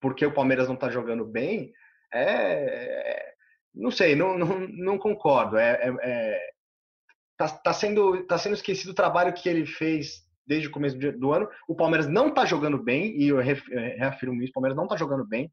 [0.00, 1.72] porque o Palmeiras não está jogando bem,
[2.12, 3.32] é,
[3.72, 5.56] não sei, não, não, não concordo.
[5.56, 6.50] É, é, é
[7.36, 11.32] tá, tá, sendo, tá sendo esquecido o trabalho que ele fez desde o começo do
[11.32, 11.48] ano.
[11.68, 13.52] O Palmeiras não está jogando bem, e eu é,
[13.98, 15.48] reafirmo isso, o Palmeiras não está jogando bem,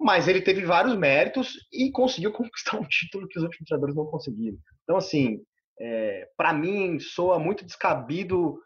[0.00, 4.06] mas ele teve vários méritos e conseguiu conquistar um título que os outros treinadores não
[4.06, 4.58] conseguiram.
[4.82, 5.40] Então, assim,
[5.80, 8.58] é, para mim, soa muito descabido,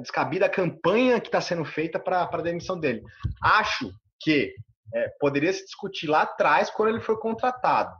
[0.00, 3.02] descabida a campanha que está sendo feita para a demissão dele.
[3.42, 4.54] Acho que
[4.94, 7.94] é, poderia se discutir lá atrás quando ele foi contratado.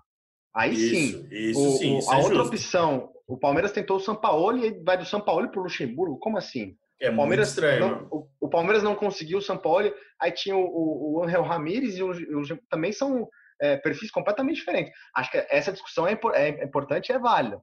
[0.55, 2.49] Aí isso, sim, isso, o, sim isso a é outra justo.
[2.49, 6.19] opção, o Palmeiras tentou o São Paulo e vai do São Paulo para o Luxemburgo.
[6.19, 6.77] Como assim?
[7.01, 7.81] É o Palmeiras estranho.
[7.81, 11.97] Não, o, o, Palmeiras não conseguiu o São Paulo, aí tinha o, o, Angel Ramírez
[11.97, 13.29] e o, o também são
[13.61, 14.93] é, perfis completamente diferentes.
[15.15, 17.63] Acho que essa discussão é, é importante e é válida.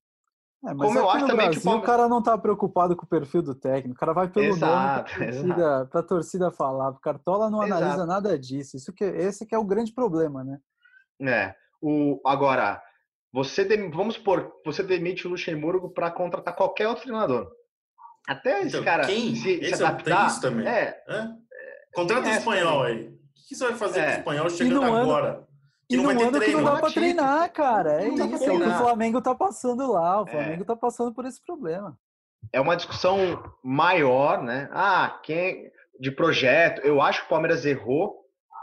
[0.66, 1.84] É, mas Como eu acho também Brasil, que o, Palmeiras...
[1.84, 5.14] o cara não está preocupado com o perfil do técnico, o cara vai pelo exato,
[5.20, 6.90] nome para torcida, torcida falar.
[6.90, 8.08] O Cartola não analisa exato.
[8.08, 8.76] nada disso.
[8.76, 10.60] Isso que, esse que é o grande problema, né?
[11.22, 11.56] É.
[11.80, 12.82] O, agora,
[13.32, 17.52] você vamos supor, você demite o Luxemburgo para contratar qualquer outro treinador.
[18.28, 19.36] Até esse então, cara quem?
[19.36, 20.28] se, esse se adaptar.
[20.28, 20.68] Isso também.
[20.68, 21.28] É, é.
[21.94, 23.08] Contrata o espanhol aí.
[23.08, 24.04] O que você vai fazer é.
[24.04, 25.48] com o espanhol chegando agora?
[25.88, 26.46] Que e não vai ter treino.
[26.46, 28.04] que não dá para treinar, cara.
[28.04, 28.22] É isso.
[28.22, 30.22] É o que o Flamengo tá passando lá.
[30.22, 30.32] O é.
[30.32, 30.66] Flamengo é.
[30.66, 31.98] tá passando por esse problema.
[32.52, 34.70] É uma discussão maior, né?
[34.74, 36.82] Ah, quem de projeto.
[36.82, 38.16] Eu acho que o Palmeiras errou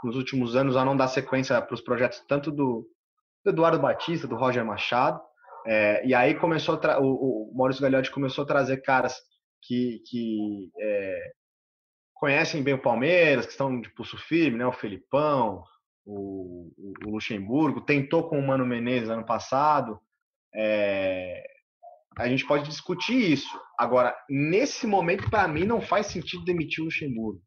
[0.03, 2.87] nos últimos anos a não dar sequência para os projetos tanto do,
[3.43, 5.19] do, Eduardo Batista, do Roger Machado.
[5.65, 9.19] É, e aí começou o, o Maurício Gagliotti começou a trazer caras
[9.67, 11.31] que, que é,
[12.13, 14.65] conhecem bem o Palmeiras, que estão de pulso firme, né?
[14.65, 15.63] O Felipão,
[16.05, 16.71] o,
[17.05, 19.99] o, Luxemburgo, tentou com o Mano Menezes ano passado.
[20.53, 21.43] É,
[22.17, 23.59] a gente pode discutir isso.
[23.77, 27.41] Agora, nesse momento, para mim, não faz sentido demitir o Luxemburgo.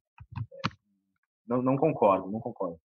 [1.46, 2.78] Não, não concordo, não concordo.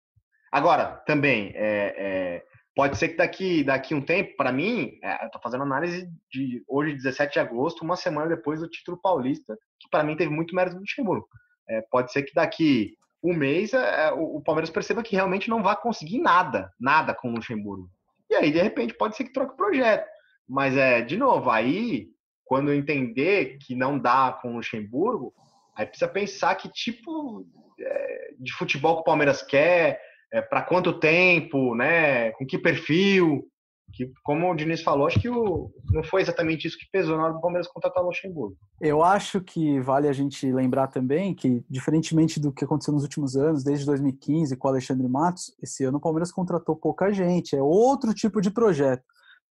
[0.51, 5.29] Agora, também, é, é, pode ser que daqui, daqui um tempo, para mim, é, eu
[5.29, 9.89] tô fazendo análise de hoje, 17 de agosto, uma semana depois do título paulista, que
[9.89, 11.27] para mim teve muito mérito do Luxemburgo.
[11.69, 15.49] É, pode ser que daqui um mês é, é, o, o, Palmeiras perceba que realmente
[15.49, 17.89] não vai conseguir nada, nada com o Luxemburgo.
[18.29, 20.05] E aí, de repente, pode ser que troque o projeto.
[20.47, 22.09] Mas, é, de novo, aí,
[22.43, 25.33] quando entender que não dá com o Luxemburgo,
[25.75, 27.45] aí precisa pensar que tipo
[27.79, 30.01] é, de futebol que o Palmeiras quer,
[30.33, 32.31] é, para quanto tempo, né?
[32.31, 33.45] Com que perfil?
[33.93, 37.25] Que, como o Diniz falou, acho que o, não foi exatamente isso que pesou na
[37.25, 38.57] hora do Palmeiras contratar o Luxemburgo.
[38.81, 43.35] Eu acho que vale a gente lembrar também que, diferentemente do que aconteceu nos últimos
[43.35, 47.61] anos, desde 2015 com o Alexandre Matos, esse ano o Palmeiras contratou pouca gente, é
[47.61, 49.03] outro tipo de projeto.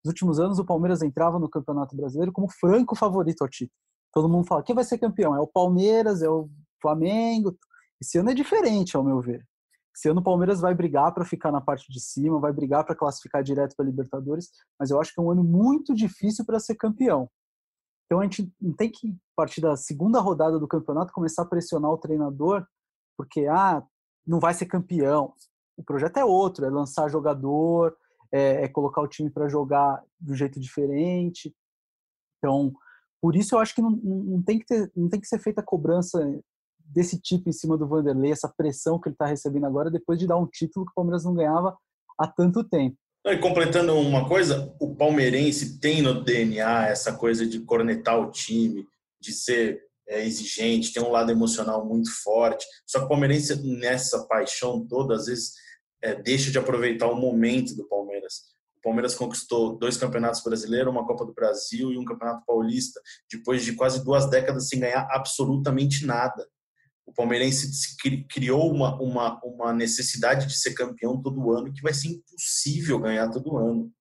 [0.02, 3.76] Nos últimos anos, o Palmeiras entrava no Campeonato Brasileiro como franco favorito ao título.
[4.10, 5.36] Todo mundo fala: quem vai ser campeão?
[5.36, 6.48] É o Palmeiras, é o
[6.80, 7.54] Flamengo.
[8.00, 9.44] Esse ano é diferente, ao meu ver.
[9.94, 12.94] Esse ano o Palmeiras vai brigar para ficar na parte de cima, vai brigar para
[12.94, 16.76] classificar direto para Libertadores, mas eu acho que é um ano muito difícil para ser
[16.76, 17.28] campeão.
[18.06, 21.90] Então a gente não tem que partir da segunda rodada do campeonato começar a pressionar
[21.90, 22.66] o treinador,
[23.16, 23.82] porque ah,
[24.26, 25.32] não vai ser campeão.
[25.76, 27.96] O projeto é outro, é lançar jogador,
[28.32, 31.54] é, é colocar o time para jogar de um jeito diferente.
[32.38, 32.72] Então,
[33.20, 35.62] por isso eu acho que não, não, tem que ter, não tem que ser feita
[35.62, 36.20] cobrança
[36.92, 40.26] desse tipo em cima do Vanderlei, essa pressão que ele está recebendo agora, depois de
[40.26, 41.76] dar um título que o Palmeiras não ganhava
[42.18, 42.96] há tanto tempo.
[43.24, 48.86] E completando uma coisa, o palmeirense tem no DNA essa coisa de cornetar o time,
[49.20, 52.66] de ser é, exigente, tem um lado emocional muito forte.
[52.86, 55.52] Só que o palmeirense, nessa paixão toda, às vezes
[56.02, 58.50] é, deixa de aproveitar o momento do Palmeiras.
[58.78, 62.98] O Palmeiras conquistou dois campeonatos brasileiros, uma Copa do Brasil e um campeonato paulista,
[63.30, 66.48] depois de quase duas décadas sem ganhar absolutamente nada
[67.10, 67.68] o palmeirense
[68.28, 73.28] criou uma, uma, uma necessidade de ser campeão todo ano que vai ser impossível ganhar
[73.30, 73.92] todo ano.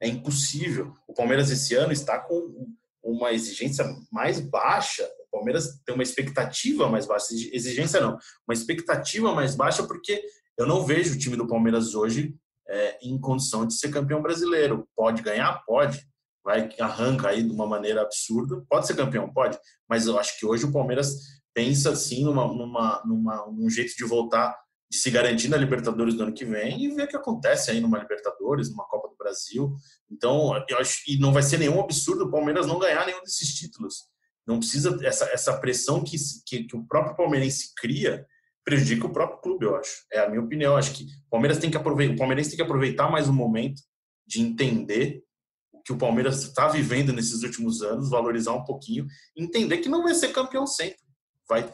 [0.00, 0.92] É impossível.
[1.08, 2.68] O Palmeiras esse ano está com
[3.02, 5.08] uma exigência mais baixa.
[5.26, 7.26] O Palmeiras tem uma expectativa mais baixa.
[7.32, 10.22] Exigência não, uma expectativa mais baixa porque
[10.58, 12.34] eu não vejo o time do Palmeiras hoje
[12.68, 14.86] é, em condição de ser campeão brasileiro.
[14.94, 15.64] Pode ganhar?
[15.64, 16.06] Pode.
[16.44, 18.62] Vai arranca aí de uma maneira absurda.
[18.68, 19.32] Pode ser campeão?
[19.32, 19.58] Pode.
[19.88, 24.04] Mas eu acho que hoje o Palmeiras pensa assim numa, numa, numa, num jeito de
[24.04, 24.56] voltar,
[24.88, 27.80] de se garantir na Libertadores do ano que vem e ver o que acontece aí
[27.80, 29.74] numa Libertadores, numa Copa do Brasil.
[30.08, 33.52] Então, eu acho e não vai ser nenhum absurdo o Palmeiras não ganhar nenhum desses
[33.56, 34.04] títulos.
[34.46, 36.16] Não precisa essa, essa pressão que,
[36.46, 38.24] que, que o próprio palmeirense cria
[38.64, 40.04] prejudica o próprio clube, eu acho.
[40.12, 40.76] É a minha opinião.
[40.76, 43.82] Acho que o Palmeiras tem que aproveitar, o Palmeirense tem que aproveitar mais um momento
[44.24, 45.24] de entender
[45.72, 50.04] o que o Palmeiras está vivendo nesses últimos anos, valorizar um pouquinho, entender que não
[50.04, 51.07] vai ser campeão sempre
[51.48, 51.70] vai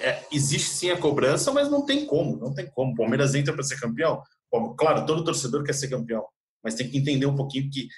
[0.00, 2.92] é, existe sim a cobrança, mas não tem como, não tem como.
[2.92, 4.22] O Palmeiras entra para ser campeão.
[4.76, 6.26] Claro, todo torcedor quer ser campeão,
[6.62, 7.88] mas tem que entender um pouquinho que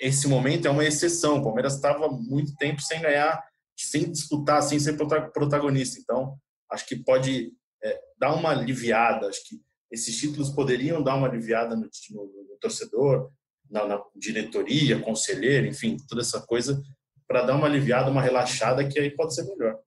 [0.00, 1.38] esse momento é uma exceção.
[1.38, 3.42] O Palmeiras estava muito tempo sem ganhar,
[3.76, 5.98] sem disputar, sem ser protagonista.
[6.00, 6.36] Então,
[6.70, 9.28] acho que pode é, dar uma aliviada.
[9.28, 13.30] Acho que esses títulos poderiam dar uma aliviada no, no, no torcedor,
[13.70, 16.80] na, na, diretoria, conselheiro, enfim, toda essa coisa
[17.26, 19.78] para dar uma aliviada, uma relaxada que aí pode ser melhor.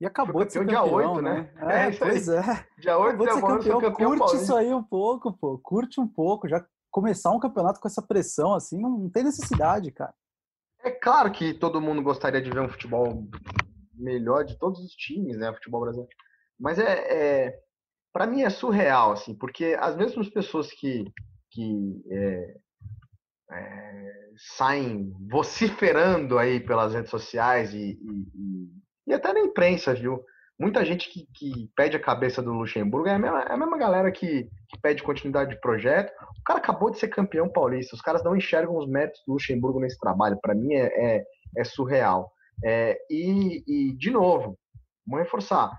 [0.00, 1.50] E acabou de ser campeão, dia 8, né?
[1.54, 1.86] né?
[1.86, 2.66] É, é pois é.
[2.78, 3.80] Dia 8 acabou de ser campeão.
[3.80, 5.58] campeão Curte isso aí um pouco, pô.
[5.58, 6.48] Curte um pouco.
[6.48, 10.14] Já começar um campeonato com essa pressão, assim, não tem necessidade, cara.
[10.82, 13.26] É claro que todo mundo gostaria de ver um futebol
[13.94, 15.52] melhor de todos os times, né?
[15.52, 16.14] Futebol brasileiro.
[16.58, 17.60] Mas é, é
[18.12, 21.04] para mim é surreal, assim, porque as mesmas pessoas que,
[21.50, 22.56] que é,
[23.52, 28.77] é, saem vociferando aí pelas redes sociais e, e, e
[29.14, 30.24] até na imprensa, viu?
[30.60, 33.78] Muita gente que, que pede a cabeça do Luxemburgo é a mesma, é a mesma
[33.78, 36.12] galera que, que, pede continuidade de projeto.
[36.40, 39.78] O cara acabou de ser campeão paulista, os caras não enxergam os méritos do Luxemburgo
[39.78, 40.36] nesse trabalho.
[40.42, 41.24] Para mim é, é,
[41.56, 42.32] é surreal.
[42.64, 44.58] É, e, e, de novo,
[45.06, 45.70] vou reforçar: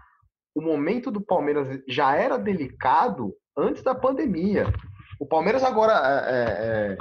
[0.55, 4.65] o momento do Palmeiras já era delicado antes da pandemia.
[5.19, 5.93] O Palmeiras agora.
[6.25, 6.97] É, é,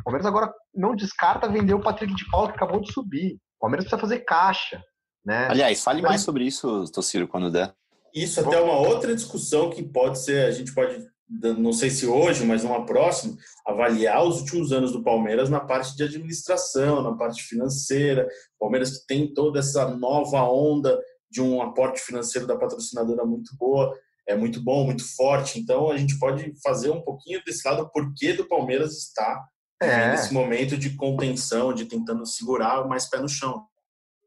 [0.00, 3.34] o Palmeiras agora não descarta vender o Patrick de Paula que acabou de subir.
[3.34, 4.82] O Palmeiras precisa fazer caixa.
[5.24, 5.48] Né?
[5.50, 7.74] Aliás, fale mais sobre isso, Tociro, quando der.
[8.14, 12.44] Isso até uma outra discussão que pode ser, a gente pode, não sei se hoje,
[12.44, 17.42] mas numa próxima, avaliar os últimos anos do Palmeiras na parte de administração, na parte
[17.42, 18.26] financeira.
[18.56, 20.98] O Palmeiras que tem toda essa nova onda
[21.30, 25.60] de um aporte financeiro da patrocinadora muito boa, é muito bom, muito forte.
[25.60, 29.46] Então a gente pode fazer um pouquinho desse lado, o porquê do Palmeiras está
[29.80, 30.10] é.
[30.10, 33.69] nesse momento de contenção, de tentando segurar mais pé no chão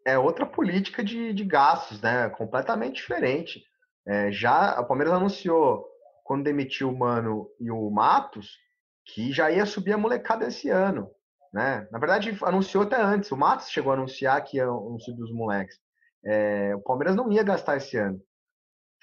[0.05, 2.29] é outra política de, de gastos, né?
[2.29, 3.63] Completamente diferente.
[4.05, 5.85] É, já o Palmeiras anunciou
[6.23, 8.57] quando demitiu o Mano e o Matos
[9.05, 11.09] que já ia subir a molecada esse ano.
[11.53, 11.87] Né?
[11.91, 13.31] Na verdade, anunciou até antes.
[13.31, 14.65] O Matos chegou a anunciar que ia
[14.99, 15.77] subir os moleques.
[16.25, 18.19] É, o Palmeiras não ia gastar esse ano.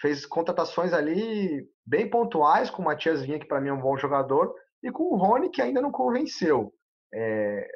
[0.00, 3.96] Fez contratações ali bem pontuais com o Matias Vinha, que para mim é um bom
[3.98, 6.72] jogador, e com o Rony, que ainda não convenceu.
[7.12, 7.68] É,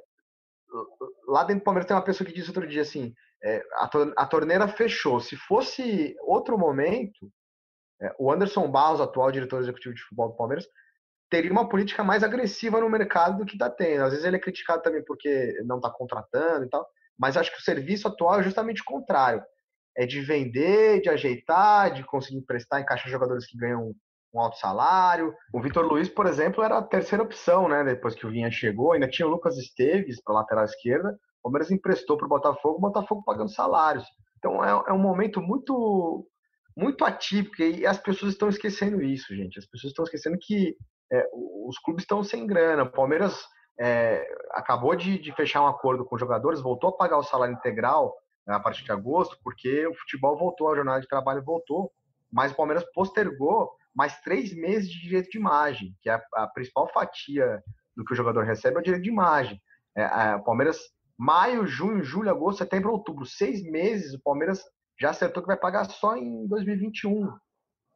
[1.26, 4.26] lá dentro do Palmeiras tem uma pessoa que disse outro dia assim: é, a, a,
[4.26, 5.20] torneira fechou.
[5.20, 7.30] Se fosse outro momento,
[8.00, 10.66] é, o Anderson Barros, atual diretor executivo de futebol do Palmeiras,
[11.30, 14.04] teria uma política mais agressiva no mercado do que está tendo.
[14.04, 16.86] Às vezes ele é criticado também porque não está contratando e tal,
[17.18, 19.42] mas acho que o serviço atual é justamente o contrário.
[19.96, 23.94] É de vender, de ajeitar, de conseguir emprestar, encaixar jogadores que ganham
[24.34, 25.34] um alto salário.
[25.52, 27.84] O Vitor Luiz, por exemplo, era a terceira opção, né?
[27.84, 31.16] Depois que o Vinha chegou, ainda tinha o Lucas Esteves para lateral esquerda.
[31.40, 34.04] O Palmeiras emprestou para o Botafogo, o Botafogo pagando salários.
[34.38, 36.26] Então é, é, um momento muito
[36.76, 39.60] muito atípico e as pessoas estão esquecendo isso, gente.
[39.60, 40.76] As pessoas estão esquecendo que
[41.12, 41.24] é,
[41.66, 42.82] os clubes estão sem grana.
[42.82, 43.46] O Palmeiras
[43.78, 47.54] é, acabou de, de, fechar um acordo com os jogadores, voltou a pagar o salário
[47.54, 48.12] integral
[48.44, 51.92] né, a partir de agosto, porque o futebol voltou, a jornada de trabalho voltou,
[52.32, 56.48] mas o Palmeiras postergou mais três meses de direito de imagem, que é a, a
[56.48, 57.62] principal fatia
[57.96, 59.60] do que o jogador recebe é o direito de imagem.
[59.96, 60.78] É, o Palmeiras,
[61.16, 64.62] maio, junho, julho, agosto, setembro, outubro, seis meses, o Palmeiras
[64.98, 67.32] já acertou que vai pagar só em 2021.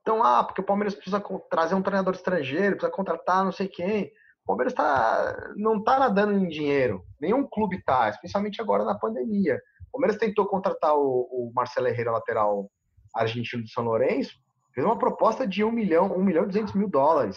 [0.01, 4.07] Então, ah, porque o Palmeiras precisa trazer um treinador estrangeiro, precisa contratar não sei quem.
[4.45, 7.05] O Palmeiras tá, não está nadando em dinheiro.
[7.21, 9.61] Nenhum clube está, especialmente agora na pandemia.
[9.89, 12.71] O Palmeiras tentou contratar o, o Marcelo Herrera, lateral
[13.15, 14.35] argentino do São Lourenço,
[14.79, 17.37] fez uma proposta de 1 milhão, 1 milhão e 200 mil dólares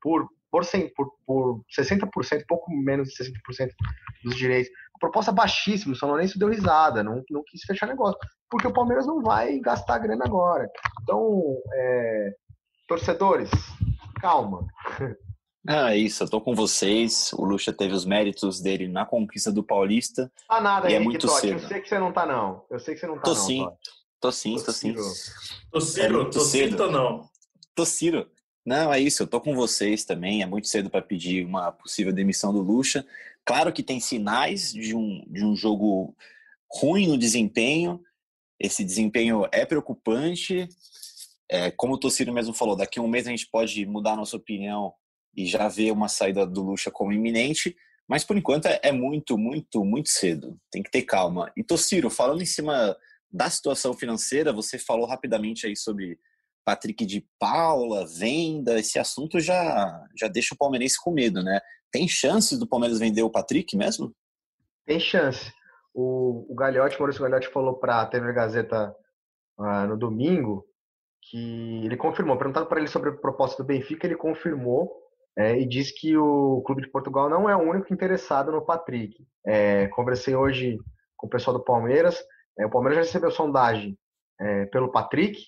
[0.00, 2.08] por, por, 100, por, por 60%,
[2.48, 3.68] pouco menos de 60%
[4.24, 4.72] dos direitos.
[4.98, 9.06] Proposta baixíssima, o São Lourenço deu risada, não, não quis fechar negócio, porque o Palmeiras
[9.06, 10.70] não vai gastar grana agora.
[11.02, 12.34] Então, é,
[12.88, 13.50] torcedores,
[14.20, 14.66] calma.
[15.68, 17.34] Ah, é isso, eu tô com vocês.
[17.34, 20.32] O Lucha teve os méritos dele na conquista do Paulista.
[20.48, 21.52] Tá nada, e é muito Totti, cedo.
[21.52, 22.64] Eu sei que você não tá, não.
[22.70, 23.36] Eu sei que você não tá, tô não.
[23.36, 23.68] Sim.
[24.20, 24.94] Tô sim, tô, tô sim.
[25.72, 27.30] Tô Ciro, é tô Ciro ou não?
[27.74, 28.30] Tô Ciro.
[28.64, 30.42] Não, é isso, eu tô com vocês também.
[30.42, 33.06] É muito cedo para pedir uma possível demissão do Lucha.
[33.44, 36.14] Claro que tem sinais de um, de um jogo
[36.70, 38.02] ruim no desempenho.
[38.60, 40.68] Esse desempenho é preocupante.
[41.50, 44.16] É, como o Tociro mesmo falou, daqui a um mês a gente pode mudar a
[44.16, 44.92] nossa opinião
[45.34, 47.74] e já ver uma saída do Lucha como iminente.
[48.06, 50.58] Mas por enquanto é, é muito, muito, muito cedo.
[50.70, 51.50] Tem que ter calma.
[51.56, 52.94] E Tociro, falando em cima
[53.30, 56.18] da situação financeira, você falou rapidamente aí sobre
[56.64, 61.60] Patrick de Paula, venda, esse assunto já, já deixa o palmeirense com medo, né?
[61.92, 64.14] Tem chances do Palmeiras vender o Patrick mesmo?
[64.86, 65.52] Tem chance.
[65.94, 68.94] O, o Gagliotti, Maurício Gagliotti falou para a TV Gazeta
[69.58, 70.64] uh, no domingo
[71.22, 74.90] que ele confirmou, perguntado para ele sobre a proposta do Benfica, ele confirmou
[75.36, 79.14] é, e disse que o Clube de Portugal não é o único interessado no Patrick.
[79.46, 80.78] É, conversei hoje
[81.16, 82.22] com o pessoal do Palmeiras,
[82.60, 83.98] é, o Palmeiras já recebeu sondagem
[84.38, 85.40] é, pelo Patrick,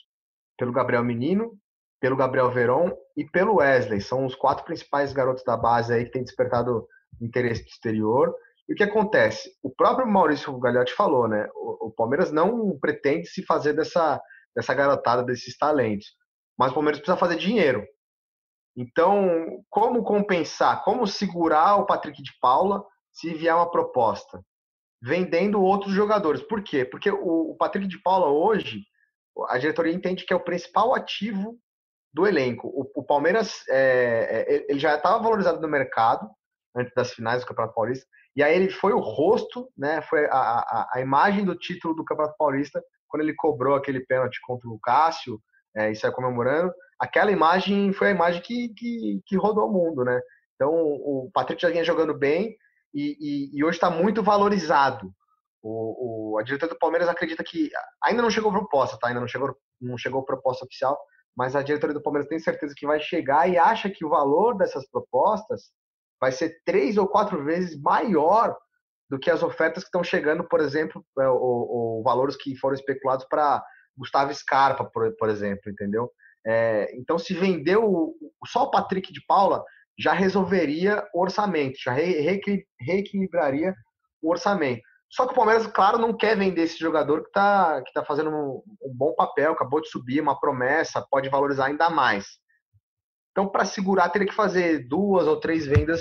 [0.56, 1.58] pelo Gabriel Menino,
[2.00, 4.00] pelo Gabriel Veron e pelo Wesley.
[4.00, 6.86] São os quatro principais garotos da base aí que têm despertado
[7.20, 8.34] interesse exterior.
[8.68, 9.50] E o que acontece?
[9.62, 11.48] O próprio Maurício Gagliotti falou, né?
[11.54, 14.20] O, o, Palmeiras não pretende se fazer dessa,
[14.56, 16.06] dessa garotada, desses talentos.
[16.58, 17.86] Mas o Palmeiras precisa fazer dinheiro.
[18.74, 20.82] Então, como compensar?
[20.82, 24.42] Como segurar o Patrick de Paula se vier uma proposta?
[25.02, 26.40] Vendendo outros jogadores.
[26.42, 26.84] Por quê?
[26.84, 28.84] Porque o, Patrick de Paula hoje,
[29.48, 31.58] a diretoria entende que é o principal ativo
[32.14, 32.68] do elenco.
[32.68, 36.30] O, o Palmeiras é, é, ele já estava valorizado no mercado
[36.76, 40.00] antes das finais do Campeonato Paulista, e aí ele foi o rosto, né?
[40.02, 44.38] Foi a, a, a imagem do título do Campeonato Paulista quando ele cobrou aquele pênalti
[44.42, 45.38] contra o Cássio
[45.76, 46.72] é, e saiu comemorando.
[46.98, 50.18] Aquela imagem foi a imagem que, que, que rodou o mundo, né?
[50.54, 52.56] Então o Patrick já vinha jogando bem,
[52.94, 55.12] e, e, e hoje está muito valorizado.
[55.62, 57.70] O, o, a diretoria do Palmeiras acredita que
[58.02, 59.08] ainda não chegou proposta, tá?
[59.08, 60.98] Ainda não chegou, não chegou proposta oficial,
[61.36, 64.56] mas a diretoria do Palmeiras tem certeza que vai chegar e acha que o valor
[64.56, 65.70] dessas propostas
[66.20, 68.56] vai ser três ou quatro vezes maior
[69.08, 73.26] do que as ofertas que estão chegando, por exemplo, é, o, valores que foram especulados
[73.28, 73.62] para
[73.96, 76.10] Gustavo Scarpa, por, por exemplo, entendeu?
[76.46, 78.14] É, então, se vendeu
[78.46, 79.64] só o Patrick de Paula,
[79.98, 82.40] já resolveria o orçamento, já re
[82.80, 83.74] reequilibraria
[84.22, 84.82] o orçamento.
[85.10, 88.30] Só que o Palmeiras, claro, não quer vender esse jogador que está que tá fazendo
[88.30, 92.26] um, um, bom papel, acabou de subir, uma promessa, pode valorizar ainda mais.
[93.30, 96.00] Então, para segurar, teria que fazer duas ou três vendas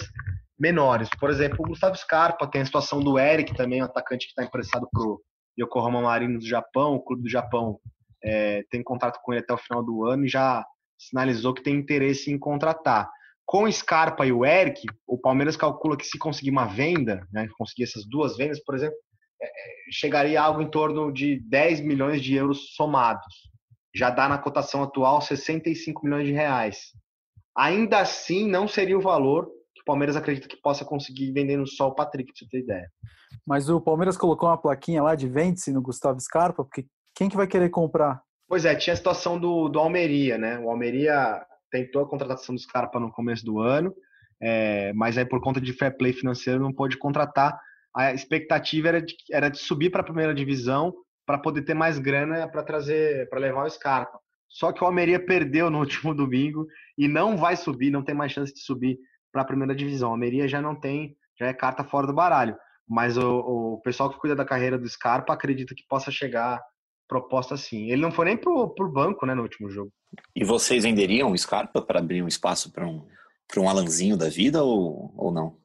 [0.58, 1.10] menores.
[1.20, 4.44] Por exemplo, o Gustavo Scarpa, tem a situação do Eric também, um atacante que está
[4.44, 5.20] emprestado para o
[5.60, 7.80] Yokohama Marino do Japão, o clube do Japão
[8.24, 10.64] é, tem contato com ele até o final do ano e já
[10.98, 13.10] sinalizou que tem interesse em contratar.
[13.52, 17.50] Com o Scarpa e o Eric, o Palmeiras calcula que se conseguir uma venda, né,
[17.58, 18.96] conseguir essas duas vendas, por exemplo,
[19.42, 19.52] é, é
[19.92, 23.26] chegaria a algo em torno de 10 milhões de euros somados.
[23.94, 26.94] Já dá na cotação atual 65 milhões de reais.
[27.54, 31.90] Ainda assim, não seria o valor que o Palmeiras acredita que possa conseguir vendendo só
[31.90, 32.90] o Patrick, pra você ter ideia.
[33.46, 37.36] Mas o Palmeiras colocou uma plaquinha lá de vende-se no Gustavo Scarpa, porque quem que
[37.36, 38.24] vai querer comprar?
[38.48, 40.58] Pois é, tinha a situação do, do Almeria, né?
[40.58, 43.96] O Almeria tentou a contratação do Scarpa no começo do ano,
[44.40, 47.60] é, mas aí por conta de fair play financeiro não pôde contratar.
[47.96, 50.94] A expectativa era de, era de subir para a primeira divisão
[51.26, 54.20] para poder ter mais grana para trazer, para levar o Scarpa.
[54.50, 56.68] Só que o Almeria perdeu no último domingo
[56.98, 58.98] e não vai subir, não tem mais chance de subir
[59.32, 60.10] para a primeira divisão.
[60.10, 62.56] O Almeria já não tem, já é carta fora do baralho.
[62.88, 66.62] Mas o, o pessoal que cuida da carreira do Scarpa acredita que possa chegar
[67.12, 67.92] proposta assim.
[67.92, 69.92] Ele não foi nem pro, pro banco, né, no último jogo.
[70.34, 73.06] E vocês venderiam o Scarpa para abrir um espaço para um,
[73.58, 75.58] um Alanzinho da vida ou, ou não?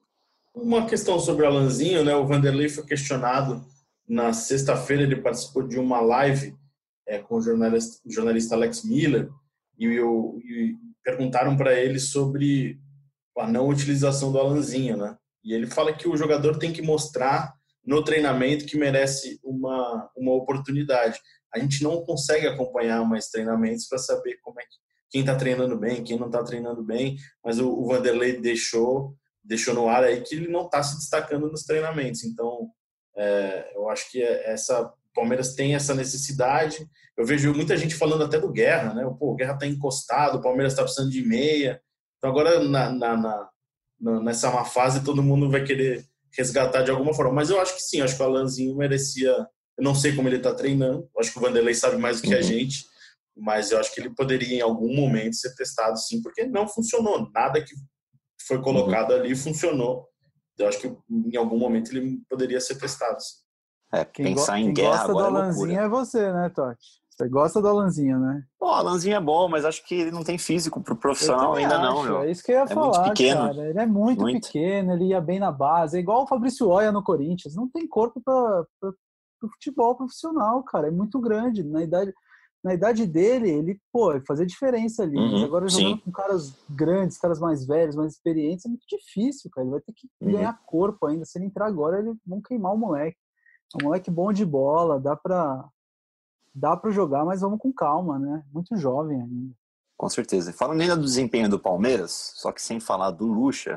[0.53, 2.16] Uma questão sobre o Alanzinho, né?
[2.16, 3.64] O Vanderlei foi questionado
[4.09, 6.53] na sexta-feira, ele participou de uma live
[7.07, 9.28] é, com o jornalista, o jornalista Alex Miller
[9.78, 10.74] e, eu, e
[11.05, 12.80] perguntaram para ele sobre
[13.38, 15.16] a não utilização do Alanzinho, né?
[15.44, 17.55] E ele fala que o jogador tem que mostrar
[17.86, 21.20] no treinamento que merece uma, uma oportunidade.
[21.55, 24.76] A gente não consegue acompanhar mais treinamentos para saber como é que
[25.09, 29.72] quem está treinando bem, quem não está treinando bem, mas o, o Vanderlei deixou deixou
[29.72, 32.24] no ar aí que ele não está se destacando nos treinamentos.
[32.24, 32.68] Então,
[33.16, 36.86] é, eu acho que essa Palmeiras tem essa necessidade.
[37.16, 39.03] Eu vejo muita gente falando até do Guerra, né?
[39.18, 41.80] Pô, o Guerra está encostado, o Palmeiras está precisando de meia.
[42.18, 43.16] Então agora na, na,
[43.99, 46.05] na, nessa má fase todo mundo vai querer
[46.36, 47.32] resgatar de alguma forma.
[47.32, 49.34] Mas eu acho que sim, acho que o Alanzinho merecia.
[49.76, 51.08] Eu não sei como ele está treinando.
[51.18, 52.42] Acho que o Vanderlei sabe mais do que a uhum.
[52.42, 52.86] gente.
[53.36, 57.30] Mas eu acho que ele poderia em algum momento ser testado sim, porque não funcionou.
[57.34, 57.74] Nada que
[58.46, 59.16] foi colocado uhum.
[59.16, 60.08] ali funcionou.
[60.58, 63.20] Eu acho que em algum momento ele poderia ser testado.
[63.20, 63.46] Sim.
[63.92, 67.06] É, quem pensar em guerra gosta agora do Alanzinho é, é você, né, Totti?
[67.16, 68.42] Você gosta do Alanzinho, né?
[68.58, 71.76] Pô, o Alanzinho é bom, mas acho que ele não tem físico pro profissional ainda
[71.76, 72.20] acho, não, meu.
[72.20, 73.40] É isso que eu ia é falar, muito pequeno.
[73.40, 73.68] cara.
[73.70, 75.96] Ele é muito, muito, pequeno, ele ia bem na base.
[75.96, 77.54] É igual o Fabrício Oia no Corinthians.
[77.54, 78.66] Não tem corpo para
[79.43, 80.89] o futebol profissional, cara.
[80.89, 81.62] É muito grande.
[81.62, 82.12] Na idade,
[82.62, 85.16] na idade dele, ele, pô, fazer diferença ali.
[85.16, 86.03] Uhum, mas agora jogando sim.
[86.05, 89.64] com caras grandes, caras mais velhos, mais experientes, é muito difícil, cara.
[89.64, 90.32] Ele vai ter que uhum.
[90.32, 91.24] ganhar corpo ainda.
[91.24, 93.18] Se ele entrar agora, ele vão queimar o moleque.
[93.74, 95.68] É um moleque bom de bola, dá pra,
[96.55, 98.43] dá pra jogar, mas vamos com calma, né?
[98.53, 99.55] Muito jovem ainda.
[99.97, 100.53] Com certeza.
[100.53, 103.76] Falando ainda do desempenho do Palmeiras, só que sem falar do Lucha,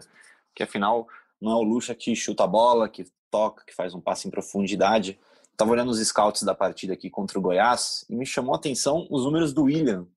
[0.53, 1.07] que afinal
[1.41, 4.31] não é o Lucha que chuta a bola, que toca, que faz um passe em
[4.31, 5.19] profundidade.
[5.59, 9.05] Estava olhando os scouts da partida aqui contra o Goiás e me chamou a atenção
[9.11, 10.07] os números do William.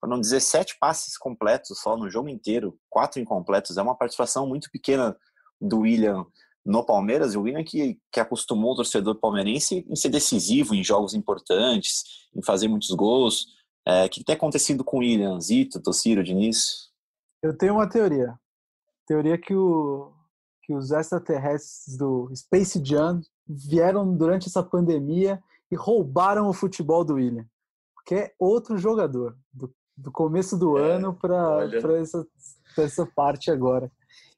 [0.00, 3.76] Foram 17 passes completos só no jogo inteiro, quatro incompletos.
[3.76, 5.16] É uma participação muito pequena
[5.60, 6.26] do William
[6.66, 10.82] no Palmeiras, e o William que, que acostumou o torcedor palmeirense em ser decisivo em
[10.82, 12.02] jogos importantes,
[12.34, 13.46] em fazer muitos gols.
[13.86, 16.90] É, o que tem acontecido com o William, Zito, Tociro, Diniz?
[17.40, 18.34] Eu tenho uma teoria.
[19.06, 20.12] Teoria que, o,
[20.64, 27.14] que os extraterrestres do Space Jam vieram durante essa pandemia e roubaram o futebol do
[27.14, 27.46] William.
[27.94, 32.26] Porque é outro jogador, do, do começo do é, ano para essa,
[32.76, 33.90] essa parte agora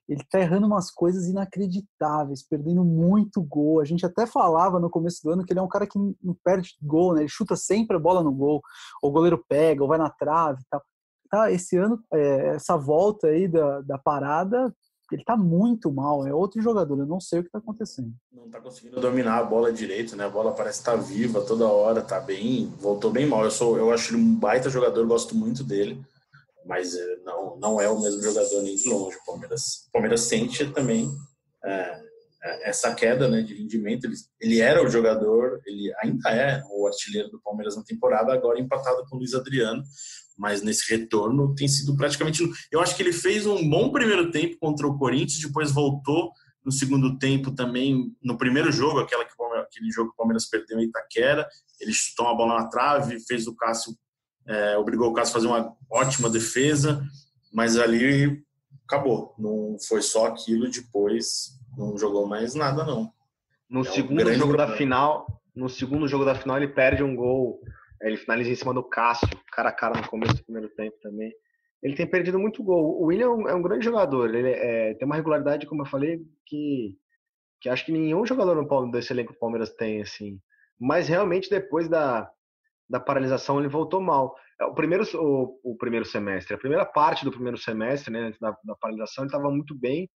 [0.08, 3.80] ele tá errando umas coisas inacreditáveis, perdendo muito gol.
[3.80, 6.34] A gente até falava no começo do ano que ele é um cara que não
[6.44, 7.22] perde gol, né?
[7.22, 8.62] Ele chuta sempre a bola no gol,
[9.02, 10.82] ou o goleiro pega, ou vai na trave e tal.
[11.28, 14.72] Tá, esse ano, é, essa volta aí da, da parada,
[15.14, 18.12] ele tá muito mal, é outro jogador, eu não sei o que tá acontecendo.
[18.32, 20.24] Não tá conseguindo dominar a bola direito, né?
[20.24, 23.44] A bola parece estar tá viva toda hora, tá bem, voltou bem mal.
[23.44, 26.04] Eu sou, eu acho ele um baita jogador, gosto muito dele
[26.66, 29.16] mas eh, não, não é o mesmo jogador nem de longe.
[29.16, 31.08] O Palmeiras, o Palmeiras sente também
[31.64, 32.05] é,
[32.62, 34.04] essa queda né, de rendimento.
[34.04, 38.60] Ele, ele era o jogador, ele ainda é o artilheiro do Palmeiras na temporada, agora
[38.60, 39.82] empatado com o Luiz Adriano,
[40.36, 42.42] mas nesse retorno tem sido praticamente.
[42.70, 46.30] Eu acho que ele fez um bom primeiro tempo contra o Corinthians, depois voltou
[46.64, 50.80] no segundo tempo também, no primeiro jogo, aquela que, aquele jogo que o Palmeiras perdeu
[50.80, 51.48] em Itaquera,
[51.80, 53.96] ele chutou uma bola na trave, fez o Cássio
[54.46, 57.04] é, obrigou o Cássio a fazer uma ótima defesa,
[57.52, 58.42] mas ali
[58.86, 59.34] acabou.
[59.38, 63.12] Não foi só aquilo, depois não jogou mais nada, não.
[63.68, 64.70] No é segundo um jogo problema.
[64.70, 67.60] da final, no segundo jogo da final, ele perde um gol.
[68.00, 71.32] Ele finaliza em cima do Cássio, cara a cara no começo do primeiro tempo também.
[71.82, 73.00] Ele tem perdido muito gol.
[73.00, 74.34] O William é um grande jogador.
[74.34, 76.96] Ele é, tem uma regularidade, como eu falei, que,
[77.60, 80.40] que acho que nenhum jogador no desse elenco do Palmeiras tem, assim.
[80.78, 82.30] Mas realmente, depois da,
[82.88, 84.34] da paralisação ele voltou mal.
[84.60, 88.56] É, o primeiro, o, o primeiro semestre, a primeira parte do primeiro semestre, né, da,
[88.64, 90.08] da paralisação, ele estava muito bem.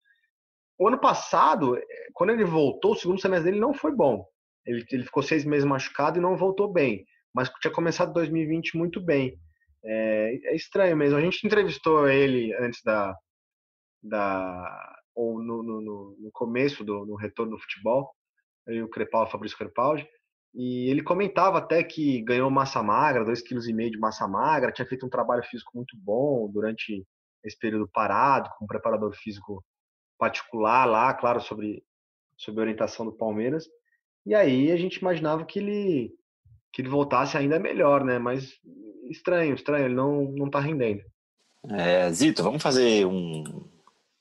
[0.79, 1.77] O ano passado,
[2.13, 4.25] quando ele voltou, o segundo semestre dele não foi bom.
[4.65, 7.05] Ele, ele ficou seis meses machucado e não voltou bem.
[7.33, 9.37] Mas tinha começado 2020 muito bem.
[9.83, 11.17] É, é estranho mesmo.
[11.17, 13.13] A gente entrevistou ele antes da.
[14.01, 15.81] da ou no, no,
[16.17, 18.09] no começo do no retorno do futebol,
[18.67, 20.07] eu, o Crepaldi, Fabrício Crepaldi,
[20.55, 25.05] e ele comentava até que ganhou massa magra, 2,5 kg de massa magra, tinha feito
[25.05, 27.05] um trabalho físico muito bom durante
[27.43, 29.61] esse período parado, com um preparador físico
[30.19, 31.83] particular lá, claro, sobre,
[32.37, 33.65] sobre a orientação do Palmeiras.
[34.25, 36.13] E aí a gente imaginava que ele
[36.71, 38.19] que ele voltasse ainda melhor, né?
[38.19, 38.53] Mas
[39.09, 41.01] estranho, estranho, ele não, não tá rendendo.
[41.67, 43.43] É, Zito, vamos fazer um,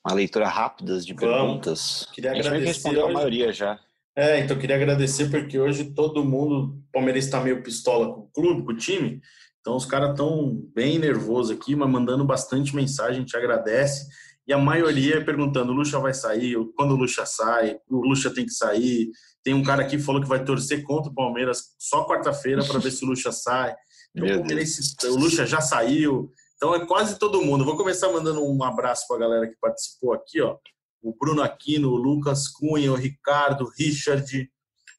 [0.03, 2.01] uma leitura rápida de perguntas.
[2.01, 2.15] Vamos.
[2.15, 3.11] Queria a gente respondeu hoje.
[3.11, 3.79] a maioria já.
[4.15, 8.29] É, então queria agradecer porque hoje todo mundo, o Palmeiras está meio pistola com o
[8.33, 9.21] clube, com o time,
[9.61, 14.07] então os caras estão bem nervosos aqui, mas mandando bastante mensagem, a gente agradece.
[14.49, 16.57] E a maioria perguntando: o Lucha vai sair?
[16.75, 17.79] Quando o Lucha sai?
[17.87, 19.11] O Lucha tem que sair?
[19.43, 22.79] Tem um cara aqui que falou que vai torcer contra o Palmeiras só quarta-feira para
[22.79, 23.75] ver se o Lucha sai.
[24.15, 26.31] Então, o, o Lucha já saiu.
[26.55, 27.63] Então é quase todo mundo.
[27.63, 30.57] Vou começar mandando um abraço para a galera que participou aqui, ó.
[30.99, 34.49] O Bruno Aquino, o Lucas Cunha, o Ricardo, o Richard,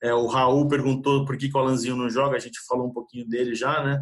[0.01, 2.37] é, o Raul perguntou por que, que o Alanzinho não joga.
[2.37, 4.01] A gente falou um pouquinho dele já, né?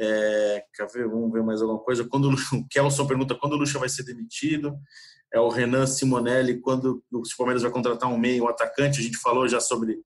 [0.00, 1.08] É, quer ver?
[1.08, 2.06] Vamos ver mais alguma coisa.
[2.08, 4.78] Quando o Kelson pergunta quando o Lucha vai ser demitido.
[5.32, 9.00] É o Renan Simonelli, quando o Palmeiras vai contratar um meio, um atacante.
[9.00, 9.98] A gente falou já sobre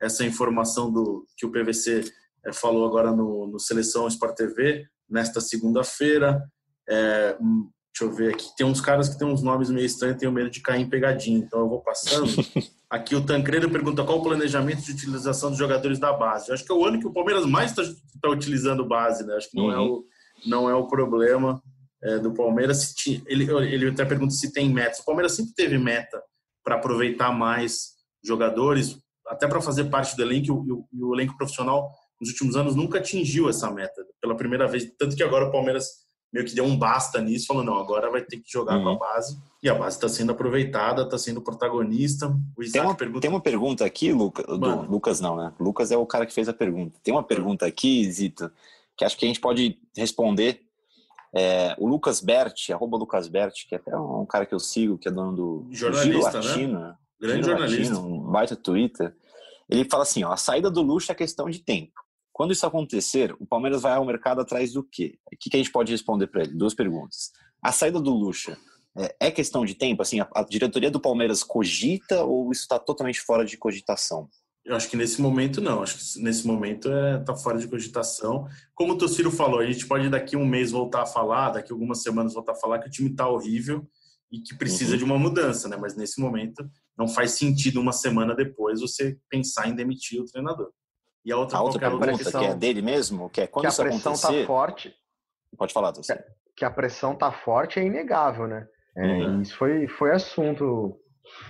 [0.00, 2.04] essa informação do que o PVC
[2.46, 6.42] é, falou agora no, no Seleção Sport TV, nesta segunda-feira.
[6.88, 7.36] É,
[7.92, 8.46] deixa eu ver aqui.
[8.56, 11.38] Tem uns caras que tem uns nomes meio estranhos, tenho medo de cair em pegadinha,
[11.38, 12.30] então eu vou passando.
[12.90, 16.48] Aqui o Tancredo pergunta qual o planejamento de utilização dos jogadores da base.
[16.48, 17.84] Eu acho que é o ano que o Palmeiras mais está
[18.20, 19.36] tá utilizando base, né?
[19.36, 19.72] Acho que não, uhum.
[19.72, 20.04] é, o,
[20.44, 21.62] não é o problema
[22.02, 22.92] é, do Palmeiras.
[23.26, 24.98] Ele, ele até pergunta se tem metas.
[24.98, 26.20] O Palmeiras sempre teve meta
[26.64, 27.90] para aproveitar mais
[28.24, 32.56] jogadores, até para fazer parte do elenco, e o, e o elenco profissional nos últimos
[32.56, 34.90] anos nunca atingiu essa meta pela primeira vez.
[34.98, 35.86] Tanto que agora o Palmeiras
[36.32, 38.82] meio que deu um basta nisso, falou: não, agora vai ter que jogar uhum.
[38.82, 38.98] com a uhum.
[38.98, 39.38] base.
[39.62, 42.34] E a base está sendo aproveitada, está sendo protagonista.
[42.72, 43.20] tem, uma, pergunta...
[43.20, 45.52] tem uma pergunta aqui, Luca, do, Lucas não, né?
[45.58, 46.98] Lucas é o cara que fez a pergunta.
[47.02, 48.50] Tem uma pergunta aqui, Zito,
[48.96, 50.62] que acho que a gente pode responder.
[51.32, 54.98] É, o Lucas Bert, arroba Lucas Bert, que é até um cara que eu sigo,
[54.98, 56.94] que é dono do jornalista, Giro Latino, né?
[57.20, 57.94] Grande Giro jornalista.
[57.94, 59.14] Latino, um baita Twitter.
[59.68, 61.92] Ele fala assim: ó, a saída do luxo é questão de tempo.
[62.40, 65.18] Quando isso acontecer, o Palmeiras vai ao mercado atrás do quê?
[65.30, 66.54] O que, a gente pode responder para ele?
[66.54, 67.32] Duas perguntas.
[67.62, 68.56] A saída do Lucha
[68.96, 70.00] é, é questão de tempo?
[70.00, 74.26] Assim, a, diretoria do Palmeiras cogita ou isso está totalmente fora de cogitação?
[74.64, 75.82] Eu acho que nesse momento não.
[75.82, 78.46] Acho que nesse momento está é, tá fora de cogitação.
[78.74, 82.02] Como o Tociro falou, a gente pode daqui um mês voltar a falar, daqui algumas
[82.02, 83.86] semanas voltar a falar que o time está horrível
[84.32, 84.96] e que precisa uhum.
[84.98, 85.76] de uma mudança, né?
[85.76, 86.66] Mas nesse momento
[86.96, 90.72] não faz sentido uma semana depois você pensar em demitir o treinador.
[91.30, 93.80] E a outra, a outra pergunta, pressão, que é dele mesmo, que é quando que
[93.80, 94.92] a pressão está forte.
[95.56, 96.20] Pode falar, você.
[96.56, 98.66] Que a pressão está forte é inegável, né?
[98.96, 99.40] É, uhum.
[99.40, 100.98] Isso foi, foi assunto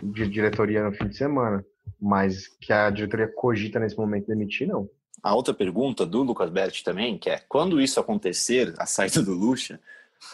[0.03, 1.65] de diretoria no fim de semana.
[1.99, 4.87] Mas que a diretoria cogita nesse momento demitir, não.
[5.23, 9.33] A outra pergunta do Lucas Berti também, que é quando isso acontecer, a saída do
[9.33, 9.81] Lucha,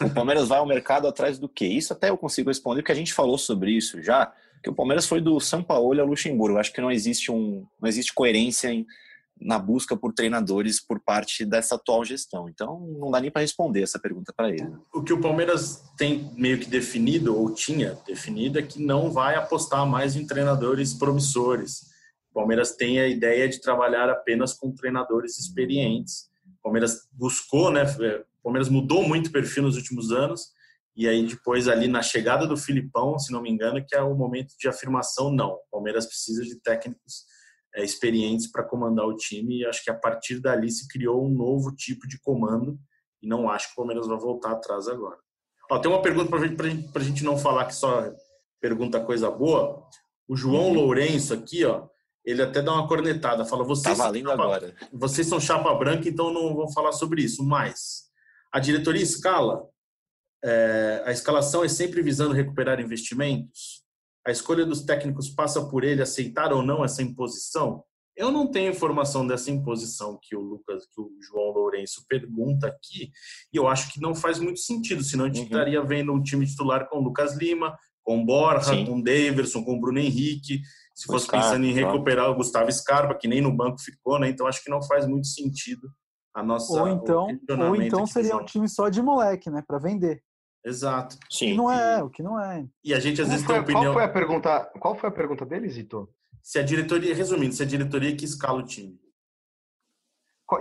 [0.01, 1.65] o Palmeiras vai ao mercado atrás do quê?
[1.65, 5.07] Isso até eu consigo responder, porque a gente falou sobre isso já, que o Palmeiras
[5.07, 6.57] foi do São Paulo ao Luxemburgo.
[6.57, 8.85] Acho que não existe um, não existe coerência em
[9.39, 12.49] na busca por treinadores por parte dessa atual gestão.
[12.49, 14.75] Então, não dá nem para responder essa pergunta para ele.
[14.93, 19.35] O que o Palmeiras tem meio que definido, ou tinha definido, é que não vai
[19.35, 21.87] apostar mais em treinadores promissores.
[22.31, 26.29] O Palmeiras tem a ideia de trabalhar apenas com treinadores experientes.
[26.59, 27.83] O Palmeiras buscou, né?
[27.83, 30.55] O Palmeiras mudou muito o perfil nos últimos anos.
[30.95, 34.15] E aí, depois, ali na chegada do Filipão, se não me engano, que é o
[34.15, 35.51] momento de afirmação: não.
[35.51, 37.25] O Palmeiras precisa de técnicos
[37.77, 41.29] é, experientes para comandar o time e acho que a partir dali se criou um
[41.29, 42.77] novo tipo de comando
[43.21, 45.17] e não acho que o Palmeiras vai voltar atrás agora.
[45.69, 48.11] Ó, tem uma pergunta para gente, a gente não falar que só
[48.59, 49.85] pergunta coisa boa.
[50.27, 50.73] O João uhum.
[50.73, 51.87] Lourenço aqui, ó,
[52.25, 54.75] ele até dá uma cornetada, fala: vocês, tá são chapa, agora.
[54.91, 57.43] vocês são chapa branca, então não vou falar sobre isso.
[57.43, 58.07] Mas
[58.51, 59.67] a diretoria escala,
[60.43, 63.86] é, a escalação é sempre visando recuperar investimentos
[64.27, 67.81] a escolha dos técnicos passa por ele aceitar ou não essa imposição?
[68.13, 73.09] Eu não tenho informação dessa imposição que o Lucas, que o João Lourenço pergunta aqui,
[73.53, 75.45] e eu acho que não faz muito sentido, senão a gente uhum.
[75.45, 78.85] estaria vendo um time titular com Lucas Lima, com Borja, Sim.
[78.85, 80.61] com Daverson, com Bruno Henrique,
[80.93, 84.27] se fosse Scarpa, pensando em recuperar o Gustavo Scarpa, que nem no banco ficou, né?
[84.27, 85.87] Então acho que não faz muito sentido
[86.33, 86.73] a nossa.
[86.73, 87.27] Ou o então,
[87.69, 89.63] ou então seria um time só de moleque, né?
[89.65, 90.21] Pra vender.
[90.65, 91.15] Exato.
[91.15, 91.53] O que Sim.
[91.55, 92.65] não é, o que não é.
[92.83, 93.83] E a gente às vezes tem opinião.
[93.83, 94.71] qual foi a pergunta?
[94.79, 96.09] Qual foi a pergunta dele, Zito?
[96.41, 98.99] Se a diretoria, resumindo, se a diretoria que escala o time.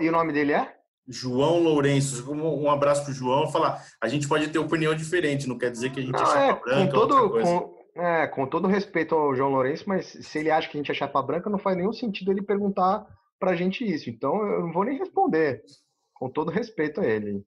[0.01, 0.77] E o nome dele é?
[1.09, 5.57] João Lourenço, um, um abraço pro João, falar, a gente pode ter opinião diferente, não
[5.57, 7.51] quer dizer que a gente Não, é chapa é, branca, com outra todo, coisa.
[7.51, 10.91] com, é, com todo respeito ao João Lourenço, mas se ele acha que a gente
[10.91, 13.07] é chapa branca, não faz nenhum sentido ele perguntar
[13.39, 14.11] pra gente isso.
[14.11, 15.63] Então eu não vou nem responder.
[16.15, 17.45] Com todo respeito a ele.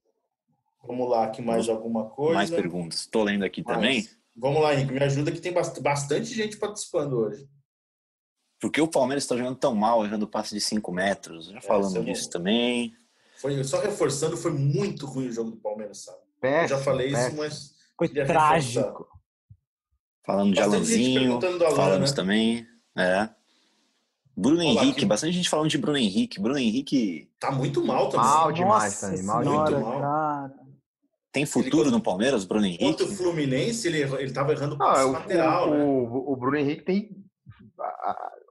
[0.86, 2.34] Vamos lá, aqui mais alguma coisa.
[2.34, 3.00] Mais perguntas.
[3.00, 3.76] Estou lendo aqui Mais.
[3.76, 4.08] também.
[4.36, 7.48] Vamos lá, Henrique, me ajuda que tem bast- bastante gente participando hoje.
[8.60, 11.46] Por que o Palmeiras está jogando tão mal, errando passe de 5 metros?
[11.46, 12.94] Já isso falamos é disso também.
[13.36, 16.18] Foi, só reforçando, foi muito ruim o jogo do Palmeiras, sabe?
[16.18, 17.36] Eu Péssimo, já falei isso, péssimo.
[17.38, 19.06] mas Foi trágico.
[20.24, 22.16] Falando de Alanzinho, Alan, falamos né?
[22.16, 22.66] também.
[22.96, 23.28] É.
[24.36, 25.06] Bruno Olá, Henrique, aqui.
[25.06, 26.40] bastante gente falando de Bruno Henrique.
[26.40, 28.26] Bruno Henrique Tá muito mal também.
[28.26, 29.84] Mal demais Nossa também, mal senhora, demais.
[29.84, 30.00] Muito mal.
[30.00, 30.29] cara.
[31.32, 33.02] Tem futuro no Palmeiras, Bruno Contra Henrique?
[33.04, 35.84] o Fluminense, ele, errou- ele tava errando Não, passe o, lateral, o, né?
[35.84, 37.10] o- o Bruno Henrique tem,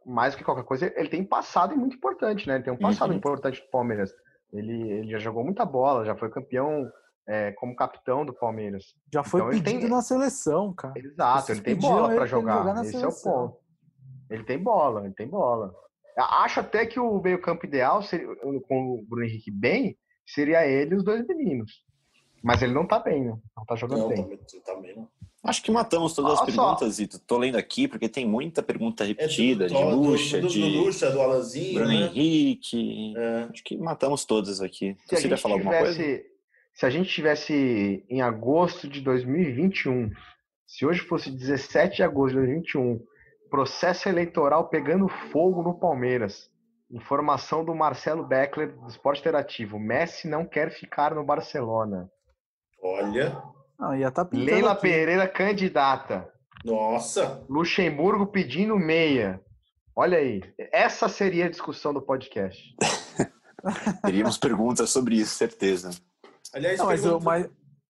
[0.06, 2.56] mais que qualquer coisa, ele tem passado e muito importante, né?
[2.56, 3.18] Ele tem um passado Uhum.
[3.18, 4.12] importante do Palmeiras.
[4.52, 6.90] Ele, ele já jogou muita bola, já foi campeão
[7.32, 8.96] é, como capitão do Palmeiras.
[9.14, 10.98] Já foi Então ele pedido tem- na seleção, cara.
[10.98, 12.82] Exato, ele tem bola ele para pra ele jogar.
[12.84, 13.32] Esse é o seleção.
[13.50, 13.58] ponto.
[14.32, 15.72] Ele tem bola, ele tem bola.
[16.18, 18.28] Acho até que o meio-campo ideal, seria,
[18.68, 21.84] com o Bruno Henrique bem, seria ele e os dois meninos.
[22.44, 23.38] Mas ele não tá bem, né?
[23.56, 24.22] Não tá jogando Não, bem.
[24.24, 25.08] também, também não.
[25.44, 26.46] Acho que matamos todas as só.
[26.46, 27.18] perguntas, Zito.
[27.20, 30.60] Tô lendo aqui porque tem muita pergunta É repetida, do, de Lucha, do, do, de
[30.62, 31.96] do Lucha, do Alanzinho, Bruno né?
[32.08, 33.14] Henrique.
[33.18, 33.48] É.
[33.52, 34.98] Acho que matamos todas aqui.
[35.06, 35.94] Se a Você gente falar alguma coisa?
[35.94, 36.26] tivesse,
[36.74, 40.12] se a gente tivesse em agosto de 2021,
[40.68, 43.02] se hoje fosse 17 de agosto de 2021,
[43.50, 46.52] processo eleitoral pegando fogo no Palmeiras.
[46.92, 49.80] Informação do Marcelo Beckler do Esporte Interativo.
[49.80, 52.10] Messi não quer ficar no Barcelona.
[52.82, 53.42] Olha,
[53.80, 54.82] Ah, ia tá pintando Leila aqui.
[54.84, 56.32] Pereira candidata.
[56.66, 59.42] nossa, Luxemburgo pedindo meia.
[59.96, 62.76] Olha aí, essa seria a discussão do podcast.
[64.04, 65.90] Teríamos perguntas sobre isso, certeza.
[66.54, 67.50] aliás, Não, mas, mas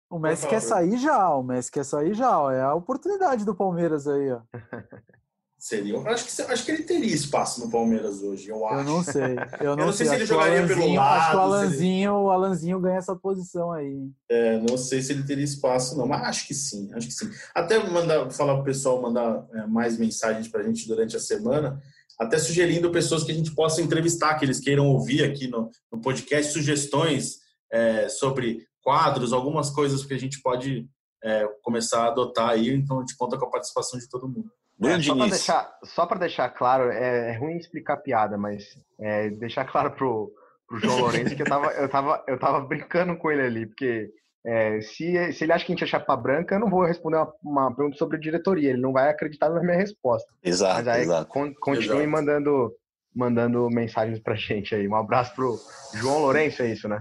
[0.09, 2.39] o Messi quer sair já, o Messi quer sair já.
[2.39, 2.51] ó.
[2.51, 4.41] É a oportunidade do Palmeiras aí, ó.
[5.65, 8.79] seria, eu acho que, acho que ele teria espaço no Palmeiras hoje, eu acho.
[8.79, 9.35] Eu não sei.
[9.59, 11.55] Eu não, não sei se Acho ele jogaria pelo Alanzinho- Acho que o lado, se
[11.55, 14.09] ele- Alanzinho, o Alanzinho ganha essa posição aí.
[14.29, 17.31] É, não sei se ele teria espaço, não, mas acho que sim, acho que sim.
[17.53, 21.19] Até mandar, falar para o pessoal mandar é, mais mensagens para a gente durante a
[21.19, 21.81] semana,
[22.19, 25.99] até sugerindo pessoas que a gente possa entrevistar, que eles queiram ouvir aqui no, no
[25.99, 27.39] podcast, sugestões
[27.71, 30.87] é, sobre quadros, algumas coisas que a gente pode
[31.23, 34.51] é, começar a adotar aí, então a gente conta com a participação de todo mundo.
[34.77, 38.63] Bruno É, só para deixar, só pra deixar claro, é, é ruim explicar piada, mas
[38.99, 40.31] é, deixar claro pro,
[40.67, 44.09] pro João Lourenço que eu tava, eu, tava, eu tava brincando com ele ali, porque
[44.45, 47.17] é, se, se ele acha que a gente é chapa branca, eu não vou responder
[47.17, 50.29] uma, uma pergunta sobre diretoria, ele não vai acreditar na minha resposta.
[50.43, 51.27] Exato, Mas aí exato.
[51.29, 52.09] con- continue Exato.
[52.09, 52.73] mandando,
[53.15, 54.87] mandando mensagens pra gente aí.
[54.87, 55.57] Um abraço pro
[55.93, 56.99] João Lourenço, é isso, né?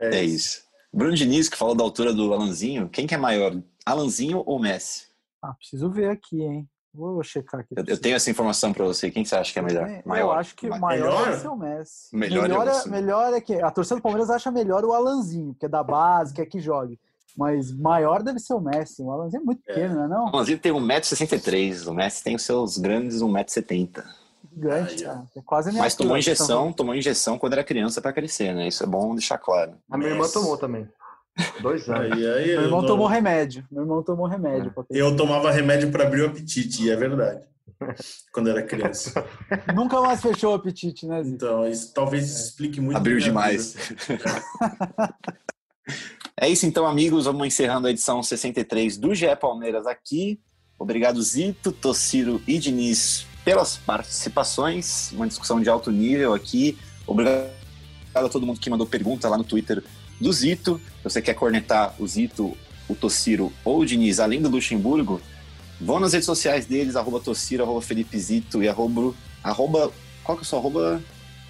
[0.00, 0.62] É isso.
[0.92, 2.88] Bruno Diniz, que falou da altura do Alanzinho.
[2.88, 3.52] Quem que é maior,
[3.86, 5.06] Alanzinho ou Messi?
[5.42, 6.68] Ah, preciso ver aqui, hein?
[6.92, 7.74] Vou checar aqui.
[7.76, 9.10] Eu, eu tenho essa informação pra você.
[9.10, 9.88] Quem que você acha que é melhor?
[9.88, 10.38] Eu maior.
[10.38, 11.24] acho que o Ma- maior Melhor?
[11.30, 12.16] deve ser o Messi.
[12.16, 12.90] Melhor é melhor, o é, Messi.
[12.90, 16.34] melhor é que a torcida do Palmeiras acha melhor o Alanzinho, que é da base,
[16.34, 16.98] que é que jogue.
[17.36, 19.02] Mas maior deve ser o Messi.
[19.02, 20.26] O Alanzinho é muito pequeno, não é O não?
[20.28, 21.86] Alanzinho tem 1,63m.
[21.88, 24.02] O Messi tem os seus grandes 1,70m.
[24.52, 25.22] Gigante, cara.
[25.36, 28.66] É quase a minha Mas tomou injeção, tomou injeção quando era criança pra crescer, né?
[28.66, 29.74] Isso é bom deixar claro.
[29.88, 30.88] A minha irmã tomou também.
[31.60, 32.12] Dois anos.
[32.12, 33.64] Aí, aí, Meu irmão eu, tomou remédio.
[33.70, 34.72] Meu irmão tomou remédio.
[34.90, 37.44] eu tomava remédio para abrir o apetite, e é verdade,
[38.32, 39.24] quando era criança.
[39.74, 41.36] Nunca mais fechou o apetite, né, Zito?
[41.36, 42.96] Então, isso talvez explique muito.
[42.96, 43.76] Abriu demais.
[46.42, 47.26] É isso então, amigos.
[47.26, 50.40] Vamos encerrando a edição 63 do GE Palmeiras aqui.
[50.78, 55.12] Obrigado, Zito, Tociro e Diniz, pelas participações.
[55.12, 56.78] Uma discussão de alto nível aqui.
[57.06, 57.50] Obrigado
[58.14, 59.84] a todo mundo que mandou pergunta lá no Twitter
[60.20, 60.80] do Zito.
[60.98, 62.56] Se você quer cornetar o Zito,
[62.88, 65.20] o Tociro ou o Diniz, além do Luxemburgo,
[65.80, 69.92] vão nas redes sociais deles, arroba Tociro, arroba Felipe Zito e arroba, arroba
[70.22, 71.02] qual que é o seu arroba,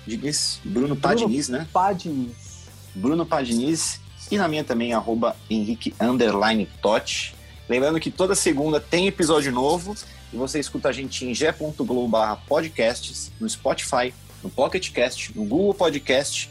[0.06, 0.60] Diniz?
[0.64, 1.66] Bruno Padiniz, né?
[1.72, 2.68] Padines.
[2.94, 4.00] Bruno Padiniz
[4.30, 7.34] e na minha também, arroba Henrique Underline Totti.
[7.68, 9.94] Lembrando que toda segunda tem episódio novo
[10.32, 12.16] e você escuta a gente em g.globo
[12.46, 16.50] podcasts, no Spotify, no Pocket Cast, no Google Podcast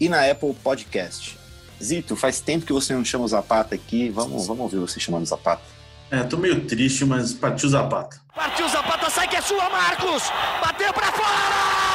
[0.00, 1.41] e na Apple Podcast.
[1.82, 4.08] Zito, faz tempo que você não chama o Zapata aqui.
[4.08, 5.62] Vamos, vamos ouvir você chamando o Zapata.
[6.10, 8.20] É, tô meio triste, mas partiu Zapata.
[8.34, 10.22] Partiu Zapata, sai que é sua, Marcos!
[10.62, 11.91] Bateu pra fora!